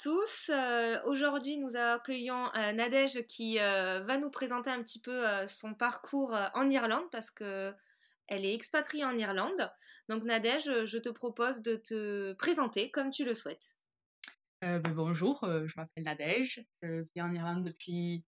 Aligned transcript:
Tous. 0.00 0.50
Euh, 0.52 0.98
Aujourd'hui, 1.04 1.58
nous 1.58 1.76
accueillons 1.76 2.46
euh, 2.54 2.72
Nadège 2.72 3.26
qui 3.28 3.58
euh, 3.58 4.00
va 4.00 4.18
nous 4.18 4.30
présenter 4.30 4.70
un 4.70 4.82
petit 4.82 5.00
peu 5.00 5.26
euh, 5.26 5.46
son 5.46 5.74
parcours 5.74 6.36
en 6.54 6.70
Irlande 6.70 7.04
parce 7.12 7.30
que 7.30 7.74
elle 8.28 8.44
est 8.44 8.54
expatriée 8.54 9.04
en 9.04 9.16
Irlande. 9.16 9.70
Donc 10.08 10.24
Nadège, 10.24 10.70
je 10.84 10.98
te 10.98 11.08
propose 11.08 11.62
de 11.62 11.76
te 11.76 12.32
présenter 12.34 12.90
comme 12.90 13.10
tu 13.10 13.24
le 13.24 13.34
souhaites. 13.34 13.74
Ben, 14.60 14.80
bonjour, 14.94 15.40
je 15.42 15.72
m'appelle 15.76 16.04
Nadège. 16.04 16.64
Je 16.82 17.04
vis 17.14 17.22
en 17.22 17.32
Irlande 17.32 17.64
depuis 17.64 18.24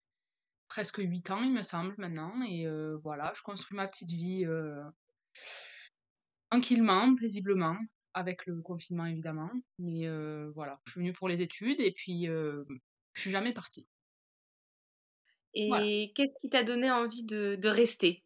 presque 0.68 0.98
8 0.98 1.32
ans, 1.32 1.44
il 1.44 1.54
me 1.54 1.62
semble, 1.62 1.94
maintenant. 1.98 2.34
Et 2.44 2.68
voilà, 3.04 3.34
je 3.36 3.44
construis 3.44 3.76
ma 3.76 3.88
petite 3.88 4.12
vie 4.12 4.46
tranquillement, 6.50 7.16
paisiblement, 7.16 7.78
avec 8.14 8.46
le 8.46 8.62
confinement 8.62 9.06
évidemment. 9.06 9.52
Mais 9.80 10.08
euh, 10.08 10.52
voilà, 10.56 10.80
je 10.86 10.92
suis 10.92 11.02
venue 11.02 11.14
pour 11.14 11.30
les 11.30 11.42
études 11.42 11.80
et 11.80 11.92
puis 11.92 12.28
euh, 12.28 12.64
je 13.14 13.22
suis 13.22 13.32
jamais 13.32 13.54
partie. 13.54 13.88
Et 15.56 15.68
Voilà. 15.70 15.86
qu'est-ce 16.16 16.40
qui 16.42 16.50
t'a 16.50 16.64
donné 16.64 16.90
envie 16.90 17.24
de, 17.24 17.56
de 17.56 17.70
rester? 17.70 18.24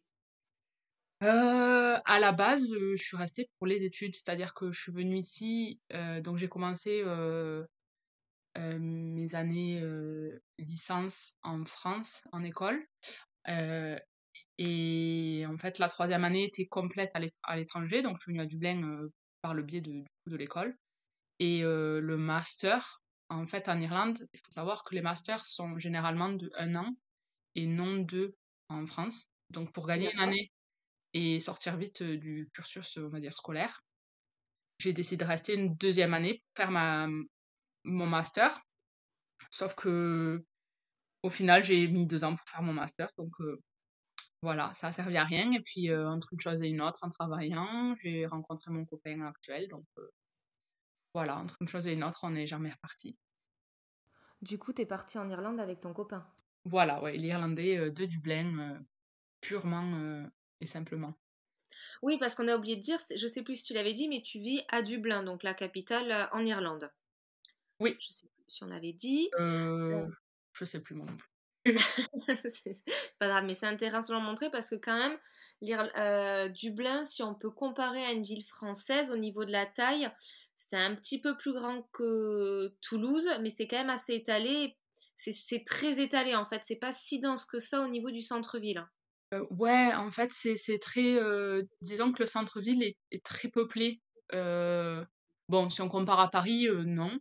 Euh, 1.22 1.98
à 2.04 2.20
la 2.20 2.32
base, 2.32 2.64
euh, 2.72 2.94
je 2.96 3.02
suis 3.02 3.16
restée 3.16 3.50
pour 3.58 3.66
les 3.66 3.84
études, 3.84 4.14
c'est-à-dire 4.14 4.54
que 4.54 4.70
je 4.70 4.80
suis 4.80 4.92
venue 4.92 5.18
ici, 5.18 5.80
donc 6.22 6.38
j'ai 6.38 6.48
commencé 6.48 7.02
mes 8.56 9.34
années 9.34 9.82
licence 10.58 11.36
en 11.42 11.64
France, 11.64 12.26
en 12.32 12.44
école. 12.44 12.86
Et 14.58 15.44
en 15.48 15.58
fait, 15.58 15.78
la 15.78 15.88
troisième 15.88 16.24
année 16.24 16.44
était 16.44 16.66
complète 16.66 17.10
à 17.14 17.20
l'é- 17.20 17.32
à 17.42 17.56
l'étranger, 17.56 18.02
donc 18.02 18.16
je 18.16 18.22
suis 18.22 18.32
venue 18.32 18.42
à 18.42 18.46
Dublin 18.46 19.08
par 19.42 19.54
le 19.54 19.62
biais 19.62 19.80
de, 19.80 20.04
l'école. 20.36 20.76
Et 21.38 21.62
euh, 21.62 22.00
le 22.00 22.16
master, 22.16 23.02
en 23.28 23.46
fait, 23.46 23.68
en 23.68 23.80
Irlande, 23.80 24.18
il 24.32 24.40
faut 24.40 24.50
savoir 24.50 24.84
que 24.84 24.94
les 24.94 25.02
masters 25.02 25.44
sont 25.46 25.78
généralement 25.78 26.30
de 26.30 26.50
un 26.56 26.74
an 26.74 26.96
et 27.54 27.66
non 27.66 27.96
deux 27.96 28.34
en 28.68 28.86
France. 28.86 29.26
Donc 29.50 29.72
pour 29.72 29.86
gagner 29.86 30.12
une 30.12 30.20
année 30.20 30.52
et 31.14 31.40
sortir 31.40 31.76
vite 31.76 32.02
euh, 32.02 32.16
du 32.18 32.48
cursus, 32.52 32.98
on 32.98 33.08
va 33.08 33.20
dire, 33.20 33.36
scolaire, 33.36 33.82
j'ai 34.78 34.92
décidé 34.92 35.24
de 35.24 35.28
rester 35.28 35.54
une 35.54 35.74
deuxième 35.74 36.14
année 36.14 36.34
pour 36.34 36.64
faire 36.64 36.70
ma, 36.70 37.08
mon 37.84 38.06
master. 38.06 38.60
Sauf 39.50 39.74
que 39.74 40.44
au 41.22 41.30
final, 41.30 41.64
j'ai 41.64 41.88
mis 41.88 42.06
deux 42.06 42.24
ans 42.24 42.34
pour 42.34 42.48
faire 42.48 42.62
mon 42.62 42.72
master. 42.72 43.08
Donc 43.16 43.32
euh, 43.40 43.60
voilà, 44.42 44.72
ça 44.74 44.88
a 44.88 44.92
servi 44.92 45.16
à 45.16 45.24
rien. 45.24 45.50
Et 45.52 45.60
puis, 45.60 45.90
euh, 45.90 46.08
entre 46.08 46.32
une 46.32 46.40
chose 46.40 46.62
et 46.62 46.68
une 46.68 46.80
autre, 46.80 47.00
en 47.02 47.10
travaillant, 47.10 47.96
j'ai 48.02 48.26
rencontré 48.26 48.70
mon 48.70 48.84
copain 48.84 49.20
actuel. 49.22 49.68
Donc 49.68 49.86
euh, 49.98 50.08
voilà, 51.14 51.38
entre 51.38 51.56
une 51.60 51.68
chose 51.68 51.86
et 51.86 51.92
une 51.92 52.04
autre, 52.04 52.20
on 52.22 52.30
n'est 52.30 52.46
jamais 52.46 52.70
reparti. 52.70 53.16
Du 54.40 54.58
coup, 54.58 54.72
t'es 54.72 54.86
partie 54.86 55.18
en 55.18 55.28
Irlande 55.28 55.58
avec 55.58 55.80
ton 55.80 55.92
copain? 55.92 56.24
Voilà, 56.64 57.02
ouais, 57.02 57.16
l'Irlandais 57.16 57.78
euh, 57.78 57.90
de 57.90 58.04
Dublin, 58.04 58.80
purement 59.40 60.24
et 60.60 60.66
simplement. 60.66 61.14
Oui, 62.02 62.16
parce 62.18 62.34
qu'on 62.34 62.48
a 62.48 62.56
oublié 62.56 62.76
de 62.76 62.80
dire, 62.80 62.98
je 63.16 63.26
sais 63.26 63.42
plus 63.42 63.56
si 63.56 63.64
tu 63.64 63.74
l'avais 63.74 63.92
dit, 63.92 64.08
mais 64.08 64.22
tu 64.22 64.38
vis 64.38 64.62
à 64.68 64.82
Dublin, 64.82 65.22
donc 65.22 65.42
la 65.42 65.54
capitale 65.54 66.28
en 66.32 66.44
Irlande. 66.44 66.90
Oui, 67.80 67.96
Je 68.00 68.10
sais 68.10 68.26
plus 68.28 68.44
si 68.48 68.64
on 68.64 68.70
avait 68.70 68.92
dit. 68.92 69.30
je 69.38 70.64
sais 70.64 70.80
plus 70.80 70.94
moi 70.94 71.06
non 71.06 71.16
plus. 71.16 71.28
pas 73.18 73.28
grave, 73.28 73.44
mais 73.44 73.54
c'est 73.54 73.66
intéressant 73.66 74.14
de 74.14 74.20
le 74.20 74.24
montrer 74.24 74.50
parce 74.50 74.70
que 74.70 74.76
quand 74.76 74.96
même, 74.96 75.18
euh, 75.96 76.48
Dublin, 76.48 77.04
si 77.04 77.22
on 77.22 77.34
peut 77.34 77.50
comparer 77.50 78.04
à 78.04 78.12
une 78.12 78.22
ville 78.22 78.44
française 78.44 79.10
au 79.10 79.16
niveau 79.16 79.44
de 79.44 79.52
la 79.52 79.66
taille, 79.66 80.08
c'est 80.56 80.76
un 80.76 80.94
petit 80.94 81.20
peu 81.20 81.36
plus 81.36 81.52
grand 81.52 81.82
que 81.92 82.74
Toulouse, 82.80 83.28
mais 83.40 83.50
c'est 83.50 83.66
quand 83.66 83.78
même 83.78 83.90
assez 83.90 84.14
étalé. 84.14 84.76
C'est 85.16 85.64
très 85.64 86.00
étalé 86.00 86.36
en 86.36 86.46
fait, 86.46 86.62
c'est 86.62 86.76
pas 86.76 86.92
si 86.92 87.20
dense 87.20 87.44
que 87.44 87.58
ça 87.58 87.80
au 87.80 87.88
niveau 87.88 88.10
du 88.10 88.22
centre-ville. 88.22 88.86
Euh, 89.34 89.44
ouais, 89.50 89.92
en 89.94 90.10
fait, 90.10 90.32
c'est 90.32 90.78
très. 90.78 91.16
euh, 91.16 91.62
disons 91.82 92.12
que 92.12 92.22
le 92.22 92.26
centre-ville 92.26 92.82
est, 92.82 93.24
très 93.24 93.48
peuplé. 93.48 94.00
Euh, 94.32 95.04
bon, 95.48 95.70
si 95.70 95.82
on 95.82 95.88
compare 95.88 96.20
à 96.20 96.30
Paris, 96.30 96.68
non. 96.86 97.18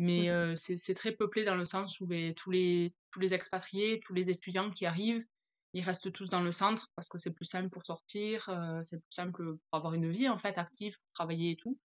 Mais 0.00 0.56
c'est 0.56 0.94
très 0.94 1.12
peuplé 1.12 1.44
dans 1.44 1.56
le 1.56 1.66
sens 1.66 2.00
où 2.00 2.06
ben, 2.06 2.32
tous 2.32 2.50
les, 2.50 2.94
tous 3.10 3.20
les 3.20 3.34
expatriés, 3.34 4.00
tous 4.00 4.14
les 4.14 4.30
étudiants 4.30 4.70
qui 4.70 4.86
arrivent, 4.86 5.26
ils 5.74 5.84
restent 5.84 6.10
tous 6.10 6.30
dans 6.30 6.42
le 6.42 6.52
centre 6.52 6.88
parce 6.96 7.10
que 7.10 7.18
c'est 7.18 7.32
plus 7.34 7.44
simple 7.44 7.68
pour 7.68 7.84
sortir, 7.84 8.44
c'est 8.86 8.96
plus 8.96 9.12
simple 9.12 9.56
pour 9.56 9.76
avoir 9.76 9.92
une 9.92 10.10
vie 10.10 10.30
en 10.30 10.38
fait 10.38 10.56
active, 10.56 10.94
pour 10.94 11.12
travailler 11.12 11.50
et 11.50 11.56
tout. 11.56 11.78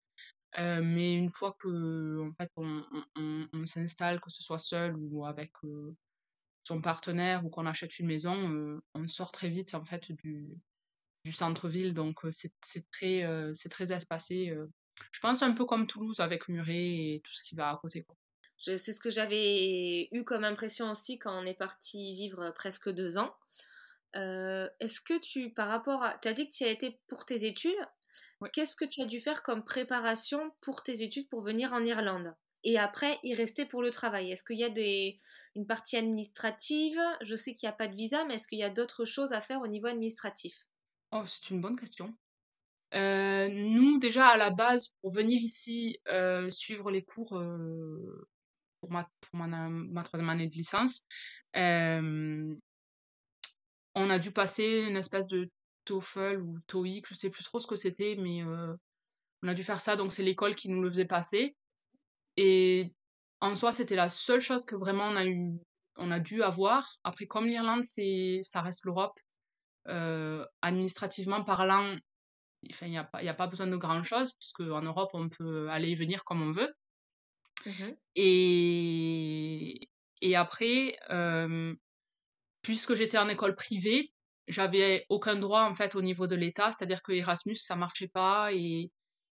Mais 0.57 1.15
une 1.15 1.29
fois 1.29 1.57
que 1.59 2.21
en 2.21 2.33
fait 2.35 2.49
on, 2.55 2.85
on, 3.51 3.65
s'installe, 3.65 4.21
que 4.21 4.29
ce 4.29 4.41
soit 4.41 4.59
seul 4.59 4.95
ou 4.95 5.25
avec 5.25 5.51
son 6.63 6.81
partenaire 6.81 7.45
ou 7.45 7.49
qu'on 7.49 7.65
achète 7.65 7.99
une 7.99 8.07
maison, 8.07 8.79
on 8.93 9.07
sort 9.09 9.33
très 9.33 9.49
vite 9.49 9.75
en 9.75 9.83
fait 9.83 10.09
du, 10.13 10.47
du 11.25 11.33
centre-ville. 11.33 11.93
Donc 11.93 12.21
c'est 12.31 12.53
très, 12.91 13.29
c'est 13.53 13.69
très 13.69 13.91
espacé. 13.91 14.55
Euh. 14.99 15.03
Je 15.11 15.19
pense 15.19 15.43
un 15.43 15.53
peu 15.53 15.65
comme 15.65 15.87
Toulouse 15.87 16.19
avec 16.19 16.47
Muret 16.47 16.73
et 16.75 17.21
tout 17.23 17.33
ce 17.33 17.43
qui 17.43 17.55
va 17.55 17.69
à 17.69 17.77
côté. 17.77 18.03
quoi. 18.03 18.15
Je- 18.65 18.77
C'est 18.77 18.93
ce 18.93 18.99
que 18.99 19.09
j'avais 19.09 20.07
eu 20.11 20.23
comme 20.23 20.43
impression 20.43 20.91
aussi 20.91 21.19
quand 21.19 21.37
on 21.37 21.45
est 21.45 21.53
parti 21.53 22.15
vivre 22.15 22.51
presque 22.51 22.89
deux 22.89 23.17
ans. 23.17 23.35
Euh, 24.15 24.69
Est-ce 24.79 25.01
que 25.01 25.19
tu, 25.19 25.53
par 25.53 25.67
rapport 25.67 26.03
à... 26.03 26.17
Tu 26.17 26.27
as 26.29 26.33
dit 26.33 26.47
que 26.47 26.55
tu 26.55 26.63
as 26.63 26.69
été 26.69 26.99
pour 27.07 27.25
tes 27.25 27.45
études. 27.45 27.73
Qu'est-ce 28.53 28.75
que 28.75 28.85
tu 28.85 29.01
as 29.01 29.05
dû 29.05 29.19
faire 29.19 29.43
comme 29.43 29.65
préparation 29.65 30.51
pour 30.61 30.83
tes 30.83 31.01
études 31.01 31.27
pour 31.29 31.41
venir 31.41 31.73
en 31.73 31.83
Irlande? 31.83 32.35
Et 32.63 32.77
après, 32.77 33.19
y 33.23 33.33
rester 33.33 33.65
pour 33.65 33.81
le 33.81 33.89
travail. 33.89 34.31
Est-ce 34.31 34.43
qu'il 34.43 34.57
y 34.57 34.63
a 34.63 34.69
des... 34.69 35.17
une 35.55 35.65
partie 35.67 35.97
administrative? 35.97 36.99
Je 37.21 37.35
sais 37.35 37.55
qu'il 37.55 37.67
n'y 37.67 37.73
a 37.73 37.77
pas 37.77 37.87
de 37.87 37.95
visa, 37.95 38.23
mais 38.25 38.35
est-ce 38.35 38.47
qu'il 38.47 38.59
y 38.59 38.63
a 38.63 38.69
d'autres 38.69 39.05
choses 39.05 39.33
à 39.33 39.41
faire 39.41 39.61
au 39.61 39.67
niveau 39.67 39.87
administratif? 39.87 40.55
Oh, 41.11 41.23
c'est 41.25 41.49
une 41.49 41.61
bonne 41.61 41.79
question. 41.79 42.15
Euh, 42.95 43.49
nous, 43.49 43.99
déjà 43.99 44.27
à 44.27 44.37
la 44.37 44.51
base, 44.51 44.89
pour 45.01 45.11
venir 45.11 45.41
ici 45.41 45.99
euh, 46.07 46.49
suivre 46.49 46.91
les 46.91 47.03
cours 47.03 47.37
euh, 47.37 48.27
pour, 48.79 48.89
ma, 48.91 49.09
pour 49.19 49.35
ma, 49.37 50.03
troisième 50.03 50.29
année 50.29 50.47
de 50.47 50.53
licence, 50.53 51.05
on 53.97 54.09
a 54.09 54.19
dû 54.19 54.31
passer 54.31 54.85
une 54.87 54.97
espèce 54.97 55.27
de 55.27 55.49
TOEFL 55.85 56.41
ou 56.41 56.59
TOEIC, 56.67 57.07
je 57.07 57.15
sais 57.15 57.29
plus 57.29 57.43
trop 57.43 57.59
ce 57.59 57.67
que 57.67 57.77
c'était, 57.77 58.15
mais 58.17 58.43
on 58.43 59.47
a 59.47 59.53
dû 59.53 59.63
faire 59.63 59.81
ça, 59.81 59.95
donc 59.95 60.11
c'est 60.13 60.23
l'école 60.23 60.55
qui 60.55 60.69
nous 60.69 60.81
le 60.81 60.89
faisait 60.89 61.05
passer. 61.05 61.55
Et 62.37 62.93
en 63.41 63.55
soi, 63.55 63.71
c'était 63.71 63.95
la 63.95 64.09
seule 64.09 64.41
chose 64.41 64.65
que 64.65 64.75
vraiment 64.75 65.07
on 65.07 65.15
a 65.15 65.25
eu, 65.25 65.53
on 65.97 66.11
a 66.11 66.19
dû 66.19 66.43
avoir. 66.43 66.97
Après, 67.03 67.25
comme 67.25 67.45
l'Irlande, 67.45 67.83
ça 67.83 68.61
reste 68.61 68.85
l'Europe, 68.85 69.17
administrativement 70.61 71.43
parlant, 71.43 71.95
enfin, 72.71 72.87
il 72.87 72.91
n'y 72.91 72.97
a 72.97 73.03
pas, 73.03 73.23
y 73.23 73.29
a 73.29 73.33
pas 73.33 73.47
besoin 73.47 73.67
de 73.67 73.75
grand 73.77 74.03
chose, 74.03 74.33
puisque 74.33 74.61
en 74.61 74.81
Europe, 74.81 75.11
on 75.13 75.29
peut 75.29 75.69
aller 75.69 75.89
et 75.89 75.95
venir 75.95 76.23
comme 76.23 76.41
on 76.41 76.51
veut. 76.51 76.73
Mhm. 77.65 77.95
Et, 78.15 79.89
et 80.21 80.35
après, 80.35 80.97
euh, 81.09 81.73
puisque 82.61 82.95
j'étais 82.95 83.17
en 83.17 83.29
école 83.29 83.55
privée, 83.55 84.11
j'avais 84.47 85.05
aucun 85.09 85.35
droit 85.37 85.63
en 85.63 85.73
fait 85.73 85.95
au 85.95 86.01
niveau 86.01 86.27
de 86.27 86.35
l'État, 86.35 86.71
c'est-à-dire 86.71 87.01
que 87.01 87.11
Erasmus 87.11 87.55
ça 87.55 87.75
marchait 87.75 88.07
pas 88.07 88.53
et, 88.53 88.91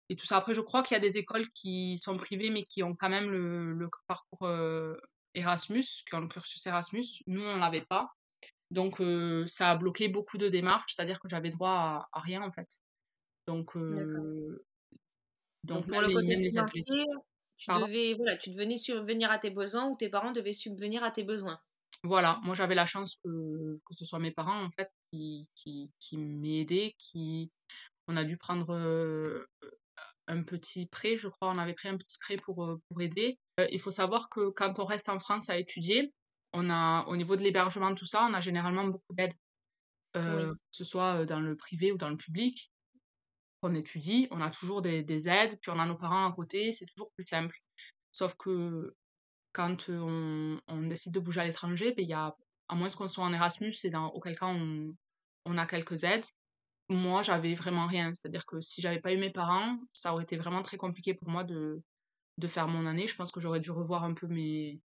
et 0.08 0.16
tout 0.16 0.26
ça. 0.26 0.38
Après, 0.38 0.54
je 0.54 0.60
crois 0.60 0.82
qu'il 0.82 0.96
y 0.96 0.98
a 0.98 1.00
des 1.00 1.18
écoles 1.18 1.48
qui 1.52 1.98
sont 1.98 2.16
privées 2.16 2.50
mais 2.50 2.64
qui 2.64 2.82
ont 2.82 2.96
quand 2.96 3.08
même 3.08 3.30
le, 3.30 3.72
le 3.72 3.88
parcours 4.08 4.42
euh, 4.42 4.96
Erasmus, 5.34 5.84
qui 6.08 6.14
ont 6.14 6.20
le 6.20 6.28
cursus 6.28 6.66
Erasmus. 6.66 7.04
Nous, 7.26 7.42
on 7.42 7.58
l'avait 7.58 7.84
pas, 7.84 8.08
donc 8.70 9.00
euh, 9.00 9.46
ça 9.46 9.70
a 9.70 9.76
bloqué 9.76 10.08
beaucoup 10.08 10.38
de 10.38 10.48
démarches, 10.48 10.94
c'est-à-dire 10.94 11.20
que 11.20 11.28
j'avais 11.28 11.50
droit 11.50 11.70
à, 11.70 12.08
à 12.12 12.20
rien 12.20 12.42
en 12.42 12.50
fait. 12.50 12.68
Donc, 13.46 13.76
euh, 13.76 14.64
Donc 15.64 15.86
donc 15.86 15.88
pour 15.88 16.00
le 16.00 16.08
côté 16.08 16.36
financier, 16.48 17.04
tu 17.56 17.66
Pardon? 17.66 17.86
devais, 17.86 18.14
voilà, 18.14 18.36
tu 18.36 18.50
devenais 18.50 18.76
subvenir 18.76 19.30
à 19.30 19.38
tes 19.38 19.50
besoins 19.50 19.86
ou 19.88 19.96
tes 19.96 20.08
parents 20.08 20.32
devaient 20.32 20.52
subvenir 20.52 21.04
à 21.04 21.10
tes 21.10 21.24
besoins? 21.24 21.58
Voilà, 22.02 22.40
moi 22.42 22.54
j'avais 22.54 22.74
la 22.74 22.86
chance 22.86 23.16
que, 23.24 23.78
que 23.84 23.94
ce 23.94 24.04
soit 24.04 24.18
mes 24.18 24.30
parents 24.30 24.62
en 24.62 24.70
fait 24.70 24.90
qui, 25.10 25.48
qui, 25.54 25.92
qui 25.98 26.18
m'aient 26.18 26.60
aidé, 26.60 26.94
qui 26.98 27.50
on 28.08 28.16
a 28.16 28.24
dû 28.24 28.36
prendre 28.36 28.74
euh, 28.74 29.46
petit 30.46 30.86
prêt, 30.86 31.16
je 31.18 31.28
crois, 31.28 31.50
on 31.50 31.58
avait 31.58 31.74
pris 31.74 31.88
un 31.88 31.96
petit 31.96 32.18
prêt 32.18 32.36
pour, 32.36 32.78
pour 32.88 33.00
aider. 33.00 33.38
il 33.70 33.80
faut 33.80 33.90
savoir 33.90 34.28
que 34.28 34.50
quand 34.50 34.78
on 34.78 34.84
reste 34.84 35.08
en 35.08 35.18
France 35.18 35.50
à 35.50 35.58
étudier, 35.58 36.12
on 36.52 36.70
a, 36.70 37.04
au 37.06 37.16
niveau 37.16 37.36
de 37.36 37.42
l'hébergement, 37.42 37.94
tout 37.94 38.06
ça, 38.06 38.26
on 38.28 38.34
a 38.34 38.40
généralement 38.40 38.84
beaucoup 38.84 39.14
d'aide, 39.14 39.32
que 40.12 40.54
ce 40.70 40.84
soit 40.84 41.26
dans 41.26 41.40
le 41.40 41.56
privé 41.56 41.92
ou 41.92 41.96
dans 41.96 42.10
le 42.10 42.16
public. 42.16 42.70
On 43.62 43.74
étudie, 43.74 44.28
on 44.30 44.40
a 44.40 44.50
toujours 44.50 44.82
des, 44.82 45.02
des 45.02 45.28
aides, 45.28 45.58
puis 45.60 45.70
on 45.70 45.78
a 45.78 45.86
nos 45.86 45.96
parents 45.96 46.26
à 46.26 46.32
côté, 46.32 46.72
c'est 46.72 46.86
toujours 46.86 47.10
plus 47.12 47.26
simple. 47.26 47.56
Sauf 48.12 48.34
que 48.36 48.94
quand 49.56 49.88
on, 49.88 50.82
décide 50.82 51.14
de 51.14 51.20
bouger 51.20 51.40
à 51.40 51.46
l'étranger, 51.46 51.94
ben, 51.96 52.12
à 52.12 52.74
moins 52.74 52.90
qu'on 52.90 53.08
soit 53.08 53.24
en 53.24 53.32
Erasmus, 53.32 53.72
c'est 53.72 53.88
dans 53.88 54.08
auquel 54.08 54.38
cas 54.38 54.46
on, 54.46 55.58
a 55.58 55.66
quelques 55.66 56.04
aides. 56.04 56.26
Moi, 56.90 57.22
j'avais 57.22 57.54
vraiment 57.54 57.86
rien. 57.86 58.12
C'est-à-dire 58.12 58.44
que 58.44 58.60
si 58.60 58.82
j'avais 58.82 59.00
pas 59.00 59.14
eu 59.14 59.16
mes 59.16 59.30
parents, 59.30 59.78
ça 59.94 60.12
aurait 60.12 60.24
été 60.24 60.36
vraiment 60.36 60.60
très 60.60 60.76
compliqué 60.76 61.14
pour 61.14 61.30
moi 61.30 61.42
de, 61.42 61.82
faire 62.46 62.68
mon 62.68 62.86
année. 62.86 63.06
Je 63.06 63.16
pense 63.16 63.32
que 63.32 63.40
j'aurais 63.40 63.60
dû 63.60 63.70
revoir 63.70 64.04
un 64.04 64.12
peu 64.12 64.26
mes 64.26 64.80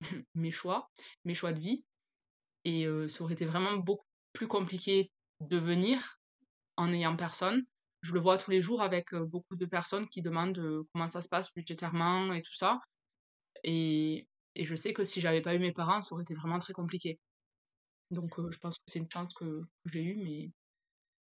choix, 0.50 0.90
mes 1.24 1.34
choix 1.34 1.52
de 1.52 1.60
vie. 1.60 1.84
Et 2.64 2.86
ça 3.08 3.24
aurait 3.24 3.34
été 3.34 3.44
vraiment 3.44 3.76
beaucoup 3.76 4.06
plus 4.32 4.48
compliqué 4.48 5.10
de 5.40 5.58
venir 5.58 6.18
en 6.78 6.88
n'ayant 6.88 7.14
personne. 7.14 7.66
Je 8.04 8.12
le 8.12 8.20
vois 8.20 8.36
tous 8.36 8.50
les 8.50 8.60
jours 8.60 8.82
avec 8.82 9.14
beaucoup 9.14 9.56
de 9.56 9.64
personnes 9.64 10.06
qui 10.06 10.20
demandent 10.20 10.84
comment 10.92 11.08
ça 11.08 11.22
se 11.22 11.28
passe 11.30 11.52
budgétairement 11.54 12.34
et 12.34 12.42
tout 12.42 12.52
ça. 12.52 12.80
Et, 13.62 14.28
et 14.54 14.64
je 14.66 14.74
sais 14.76 14.92
que 14.92 15.04
si 15.04 15.22
j'avais 15.22 15.40
pas 15.40 15.54
eu 15.54 15.58
mes 15.58 15.72
parents, 15.72 16.02
ça 16.02 16.12
aurait 16.12 16.22
été 16.22 16.34
vraiment 16.34 16.58
très 16.58 16.74
compliqué. 16.74 17.18
Donc 18.10 18.34
je 18.50 18.58
pense 18.58 18.76
que 18.76 18.84
c'est 18.88 18.98
une 18.98 19.10
chance 19.10 19.32
que, 19.32 19.62
j'ai 19.86 20.02
eue, 20.02 20.16
mais 20.16 20.50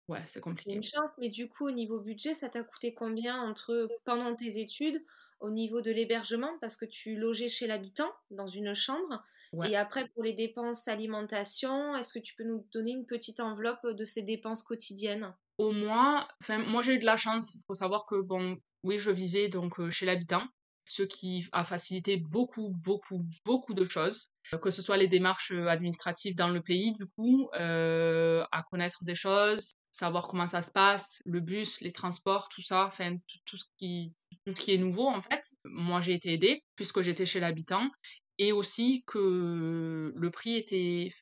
ouais, 0.07 0.23
c'est 0.27 0.39
compliqué. 0.39 0.73
Une 0.73 0.81
chance, 0.81 1.17
mais 1.19 1.27
du 1.27 1.49
coup, 1.49 1.67
au 1.67 1.71
niveau 1.71 1.99
budget, 1.99 2.33
ça 2.33 2.47
t'a 2.47 2.63
coûté 2.63 2.93
combien 2.93 3.41
entre 3.41 3.89
pendant 4.05 4.33
tes 4.33 4.57
études 4.59 5.03
au 5.41 5.51
niveau 5.51 5.81
de 5.81 5.91
l'hébergement? 5.91 6.57
Parce 6.61 6.77
que 6.77 6.85
tu 6.85 7.17
logeais 7.17 7.49
chez 7.49 7.67
l'habitant 7.67 8.11
dans 8.29 8.47
une 8.47 8.73
chambre. 8.73 9.23
Et 9.65 9.75
après, 9.75 10.07
pour 10.07 10.23
les 10.23 10.33
dépenses 10.33 10.87
alimentation, 10.87 11.97
est-ce 11.97 12.13
que 12.13 12.19
tu 12.19 12.33
peux 12.35 12.45
nous 12.45 12.65
donner 12.71 12.91
une 12.91 13.05
petite 13.05 13.41
enveloppe 13.41 13.85
de 13.85 14.05
ces 14.05 14.21
dépenses 14.21 14.63
quotidiennes? 14.63 15.35
Au 15.61 15.71
moins, 15.73 16.27
moi 16.69 16.81
j'ai 16.81 16.95
eu 16.95 16.97
de 16.97 17.05
la 17.05 17.17
chance. 17.17 17.53
Il 17.53 17.61
faut 17.67 17.75
savoir 17.75 18.07
que, 18.07 18.19
bon, 18.19 18.57
oui, 18.81 18.97
je 18.97 19.11
vivais 19.11 19.47
donc 19.47 19.79
euh, 19.79 19.91
chez 19.91 20.07
l'habitant, 20.07 20.43
ce 20.87 21.03
qui 21.03 21.47
a 21.51 21.63
facilité 21.63 22.17
beaucoup, 22.17 22.69
beaucoup, 22.83 23.23
beaucoup 23.45 23.75
de 23.75 23.87
choses. 23.87 24.31
Euh, 24.55 24.57
que 24.57 24.71
ce 24.71 24.81
soit 24.81 24.97
les 24.97 25.07
démarches 25.07 25.51
euh, 25.51 25.67
administratives 25.67 26.35
dans 26.35 26.47
le 26.47 26.63
pays, 26.63 26.95
du 26.95 27.05
coup, 27.05 27.47
à 27.53 28.63
connaître 28.71 29.03
des 29.03 29.13
choses, 29.13 29.73
savoir 29.91 30.27
comment 30.27 30.47
ça 30.47 30.63
se 30.63 30.71
passe, 30.71 31.21
le 31.25 31.41
bus, 31.41 31.79
les 31.81 31.91
transports, 31.91 32.49
tout 32.49 32.63
ça, 32.63 32.89
tout 33.45 33.57
ce 33.57 33.65
qui 33.77 34.15
tout 34.47 34.53
qui 34.55 34.73
est 34.73 34.79
nouveau 34.79 35.07
en 35.07 35.21
fait. 35.21 35.43
Moi 35.65 36.01
j'ai 36.01 36.13
été 36.15 36.33
aidée 36.33 36.63
puisque 36.75 37.01
j'étais 37.01 37.27
chez 37.27 37.39
l'habitant 37.39 37.87
et 38.39 38.51
aussi 38.51 39.03
que 39.05 40.11
le 40.15 40.31
prix 40.31 40.55
était 40.55 41.13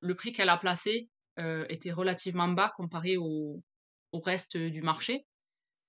le 0.00 0.14
prix 0.14 0.32
qu'elle 0.32 0.50
a 0.50 0.56
placé 0.56 1.08
était 1.68 1.92
relativement 1.92 2.48
bas 2.48 2.72
comparé 2.76 3.16
au, 3.16 3.60
au 4.12 4.20
reste 4.20 4.56
du 4.56 4.82
marché. 4.82 5.26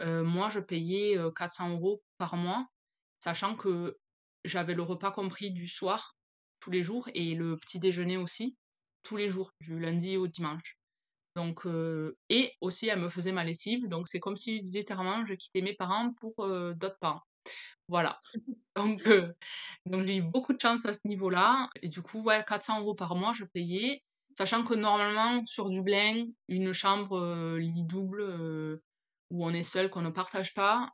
Euh, 0.01 0.24
moi 0.24 0.50
je 0.50 0.60
payais 0.60 1.18
400 1.36 1.69
euh, 1.69 1.74
euros 1.74 2.04
par 2.18 2.36
mois, 2.36 2.68
sachant 3.19 3.56
que 3.56 3.98
j'avais 4.45 4.74
le 4.74 4.83
repas 4.83 5.12
compris 5.12 5.51
du 5.51 5.68
soir 5.68 6.16
tous 6.60 6.71
les 6.71 6.83
jours 6.83 7.10
et 7.13 7.36
le 7.36 7.57
petit 7.57 7.80
déjeuner 7.80 8.18
aussi 8.18 8.57
tous 9.04 9.18
les 9.18 9.30
jours 9.30 9.51
du 9.62 9.80
lundi 9.80 10.18
au 10.18 10.27
dimanche. 10.27 10.77
Donc, 11.36 11.66
euh, 11.66 12.18
et 12.30 12.54
aussi, 12.62 12.88
elle 12.88 13.00
me 13.00 13.10
faisait 13.10 13.31
ma 13.31 13.44
lessive. 13.44 13.88
Donc, 13.88 14.07
c'est 14.07 14.19
comme 14.19 14.38
si 14.38 14.60
littéralement 14.60 15.25
je 15.25 15.33
quittais 15.36 15.62
mes 15.62 15.74
parents 15.74 16.13
pour 16.19 16.33
euh, 16.39 16.74
d'autres 16.74 16.98
parents. 17.00 17.24
Voilà. 17.88 18.19
Donc, 18.75 19.07
euh, 19.07 19.33
donc 19.86 20.06
j'ai 20.06 20.18
eu 20.18 20.22
beaucoup 20.22 20.54
de 20.54 20.60
chance 20.62 20.86
à 20.86 20.94
ce 20.94 21.01
niveau-là. 21.06 21.69
Et 21.81 21.89
du 21.89 22.01
coup, 22.01 22.22
ouais, 22.22 22.45
400 22.48 22.80
euros 22.81 22.95
par 22.95 23.15
mois, 23.15 23.33
je 23.33 23.44
payais. 23.44 24.04
Sachant 24.37 24.63
que 24.63 24.73
normalement, 24.73 25.45
sur 25.45 25.69
Dublin, 25.69 26.25
une 26.47 26.71
chambre 26.73 27.57
lit 27.57 27.83
double 27.83 28.79
où 29.31 29.45
on 29.45 29.53
est 29.53 29.63
seul, 29.63 29.89
qu'on 29.89 30.01
ne 30.01 30.09
partage 30.09 30.53
pas, 30.53 30.91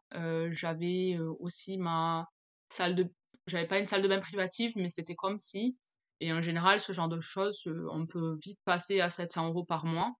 j'avais 0.51 1.17
aussi 1.39 1.77
ma 1.77 2.27
salle 2.69 2.95
de. 2.95 3.11
J'avais 3.47 3.67
pas 3.67 3.79
une 3.79 3.85
salle 3.85 4.01
de 4.01 4.07
bain 4.07 4.19
privative, 4.19 4.73
mais 4.77 4.89
c'était 4.89 5.15
comme 5.15 5.37
si. 5.37 5.77
Et 6.19 6.31
en 6.31 6.41
général, 6.41 6.79
ce 6.79 6.93
genre 6.93 7.09
de 7.09 7.19
choses, 7.19 7.61
on 7.91 8.05
peut 8.05 8.37
vite 8.41 8.59
passer 8.65 9.01
à 9.01 9.09
700 9.09 9.49
euros 9.49 9.65
par 9.65 9.85
mois. 9.85 10.15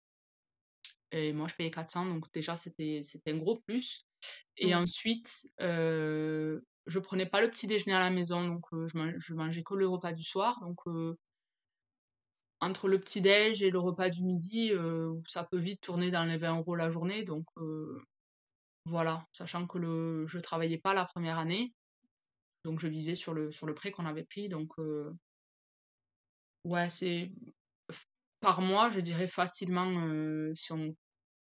Et 1.12 1.32
moi, 1.34 1.48
je 1.48 1.56
payais 1.56 1.72
400, 1.72 2.08
donc 2.08 2.26
déjà, 2.34 2.58
c'était 2.58 3.02
un 3.28 3.38
gros 3.38 3.60
plus. 3.60 4.06
Et 4.58 4.74
mmh. 4.74 4.78
ensuite, 4.78 5.48
euh, 5.62 6.60
je 6.88 7.00
prenais 7.00 7.26
pas 7.26 7.42
le 7.42 7.50
petit 7.50 7.68
déjeuner 7.68 7.96
à 7.96 8.00
la 8.00 8.10
maison, 8.10 8.48
donc 8.48 8.66
je, 8.72 9.14
je, 9.18 9.34
mangeais 9.34 9.64
que 9.64 9.76
le 9.76 9.88
repas 9.88 10.12
du 10.12 10.24
soir. 10.24 10.60
Donc, 10.62 10.80
entre 12.66 12.88
le 12.88 13.00
petit 13.00 13.22
déj 13.22 13.62
et 13.64 13.70
le 13.70 13.80
repas 13.80 14.10
du 14.10 14.24
midi, 14.24 14.72
ça 15.28 15.44
peut 15.44 15.58
vite 15.58 15.82
tourner 15.82 16.12
dans 16.12 16.24
les 16.26 16.38
20 16.38 16.60
euros 16.60 16.76
la 16.76 16.90
journée. 16.90 17.24
Donc, 17.24 17.46
voilà, 18.86 19.26
sachant 19.34 19.68
que 19.68 19.78
le, 19.78 20.28
je 20.28 20.40
travaillais 20.40 20.78
pas 20.78 20.94
la 20.94 21.06
première 21.06 21.40
année, 21.40 21.74
donc 22.64 22.80
je 22.80 22.88
vivais 22.88 23.16
sur 23.16 23.34
le, 23.34 23.52
sur 23.52 23.66
le 23.66 23.74
prêt 23.74 23.92
qu'on 23.92 24.06
avait 24.06 24.24
pris. 24.24 24.50
Donc, 24.50 24.74
ouais, 26.66 26.90
c'est 26.90 27.32
par 28.46 28.62
mois, 28.62 28.92
je 28.92 29.00
dirais 29.00 29.28
facilement, 29.28 29.90
euh, 30.06 30.54
si 30.56 30.72
on, 30.72 30.96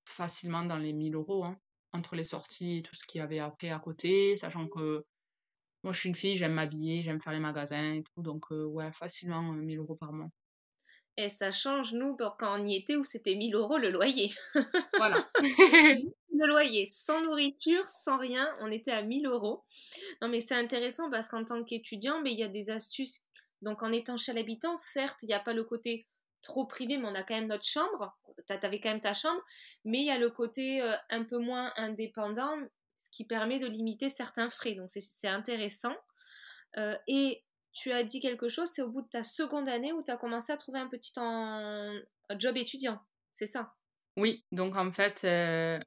facilement 0.05 0.63
dans 0.63 0.77
les 0.77 0.93
1000 0.93 1.15
euros, 1.15 1.43
hein, 1.43 1.57
entre 1.93 2.15
les 2.15 2.23
sorties 2.23 2.77
et 2.77 2.81
tout 2.83 2.95
ce 2.95 3.05
qu'il 3.07 3.19
y 3.19 3.21
avait 3.23 3.39
après 3.39 3.71
à 3.71 3.79
côté, 3.79 4.37
sachant 4.37 4.67
que 4.67 5.03
moi 5.83 5.93
je 5.93 5.99
suis 5.99 6.09
une 6.09 6.15
fille, 6.15 6.35
j'aime 6.35 6.53
m'habiller, 6.53 7.01
j'aime 7.01 7.19
faire 7.19 7.33
les 7.33 7.39
magasins 7.39 7.93
et 7.93 8.03
tout, 8.03 8.21
donc 8.21 8.51
euh, 8.51 8.65
ouais, 8.65 8.91
facilement 8.93 9.41
1000 9.41 9.79
euh, 9.79 9.81
euros 9.81 9.95
par 9.95 10.13
mois. 10.13 10.29
Et 11.17 11.29
ça 11.29 11.51
change, 11.51 11.93
nous, 11.93 12.15
quand 12.15 12.59
on 12.59 12.65
y 12.65 12.75
était, 12.75 12.95
où 12.95 13.03
c'était 13.03 13.35
1000 13.35 13.55
euros 13.55 13.77
le 13.77 13.89
loyer. 13.89 14.33
Voilà. 14.97 15.27
le 15.39 16.47
loyer, 16.47 16.87
sans 16.87 17.21
nourriture, 17.21 17.85
sans 17.85 18.17
rien, 18.17 18.51
on 18.61 18.71
était 18.71 18.91
à 18.91 19.01
1000 19.01 19.27
euros. 19.27 19.63
Non, 20.21 20.29
mais 20.29 20.39
c'est 20.39 20.55
intéressant 20.55 21.09
parce 21.09 21.29
qu'en 21.29 21.43
tant 21.43 21.63
qu'étudiant, 21.63 22.23
il 22.23 22.39
y 22.39 22.43
a 22.43 22.47
des 22.47 22.69
astuces. 22.69 23.23
Donc, 23.61 23.83
en 23.83 23.91
étant 23.91 24.17
chez 24.17 24.33
l'habitant, 24.33 24.77
certes, 24.77 25.21
il 25.23 25.27
n'y 25.27 25.33
a 25.33 25.39
pas 25.39 25.53
le 25.53 25.63
côté 25.63 26.07
trop 26.41 26.65
privé, 26.65 26.97
mais 26.97 27.07
on 27.07 27.15
a 27.15 27.23
quand 27.23 27.35
même 27.35 27.47
notre 27.47 27.65
chambre. 27.65 28.17
Tu 28.47 28.53
avais 28.65 28.79
quand 28.79 28.89
même 28.89 29.01
ta 29.01 29.13
chambre, 29.13 29.41
mais 29.85 29.99
il 29.99 30.05
y 30.05 30.11
a 30.11 30.17
le 30.17 30.29
côté 30.29 30.81
euh, 30.81 30.95
un 31.09 31.23
peu 31.23 31.37
moins 31.37 31.71
indépendant, 31.75 32.57
ce 32.97 33.09
qui 33.11 33.25
permet 33.25 33.59
de 33.59 33.67
limiter 33.67 34.09
certains 34.09 34.49
frais. 34.49 34.73
Donc 34.73 34.89
c'est 34.89 35.27
intéressant. 35.27 35.95
Euh, 36.77 36.97
et 37.07 37.43
tu 37.73 37.91
as 37.91 38.03
dit 38.03 38.19
quelque 38.19 38.49
chose, 38.49 38.69
c'est 38.71 38.81
au 38.81 38.89
bout 38.89 39.01
de 39.01 39.09
ta 39.09 39.23
seconde 39.23 39.69
année 39.69 39.93
où 39.93 40.01
tu 40.03 40.11
as 40.11 40.17
commencé 40.17 40.51
à 40.51 40.57
trouver 40.57 40.79
un 40.79 40.87
petit 40.87 41.13
job 42.37 42.57
étudiant. 42.57 42.99
C'est 43.33 43.45
ça? 43.45 43.73
Oui, 44.17 44.43
donc 44.51 44.75
en 44.75 44.91
fait, 44.91 45.21
euh, 45.23 45.79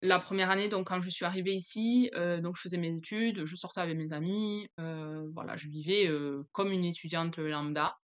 la 0.00 0.18
première 0.20 0.50
année, 0.50 0.68
donc 0.68 0.88
quand 0.88 1.02
je 1.02 1.10
suis 1.10 1.24
arrivée 1.24 1.54
ici, 1.54 2.10
donc 2.40 2.56
je 2.56 2.62
faisais 2.62 2.76
mes 2.76 2.96
études, 2.96 3.44
je 3.44 3.56
sortais 3.56 3.80
avec 3.80 3.96
mes 3.96 4.12
amis, 4.12 4.68
voilà, 4.76 5.56
je 5.56 5.68
vivais 5.68 6.10
comme 6.52 6.70
une 6.70 6.84
étudiante 6.84 7.38
lambda. 7.38 7.96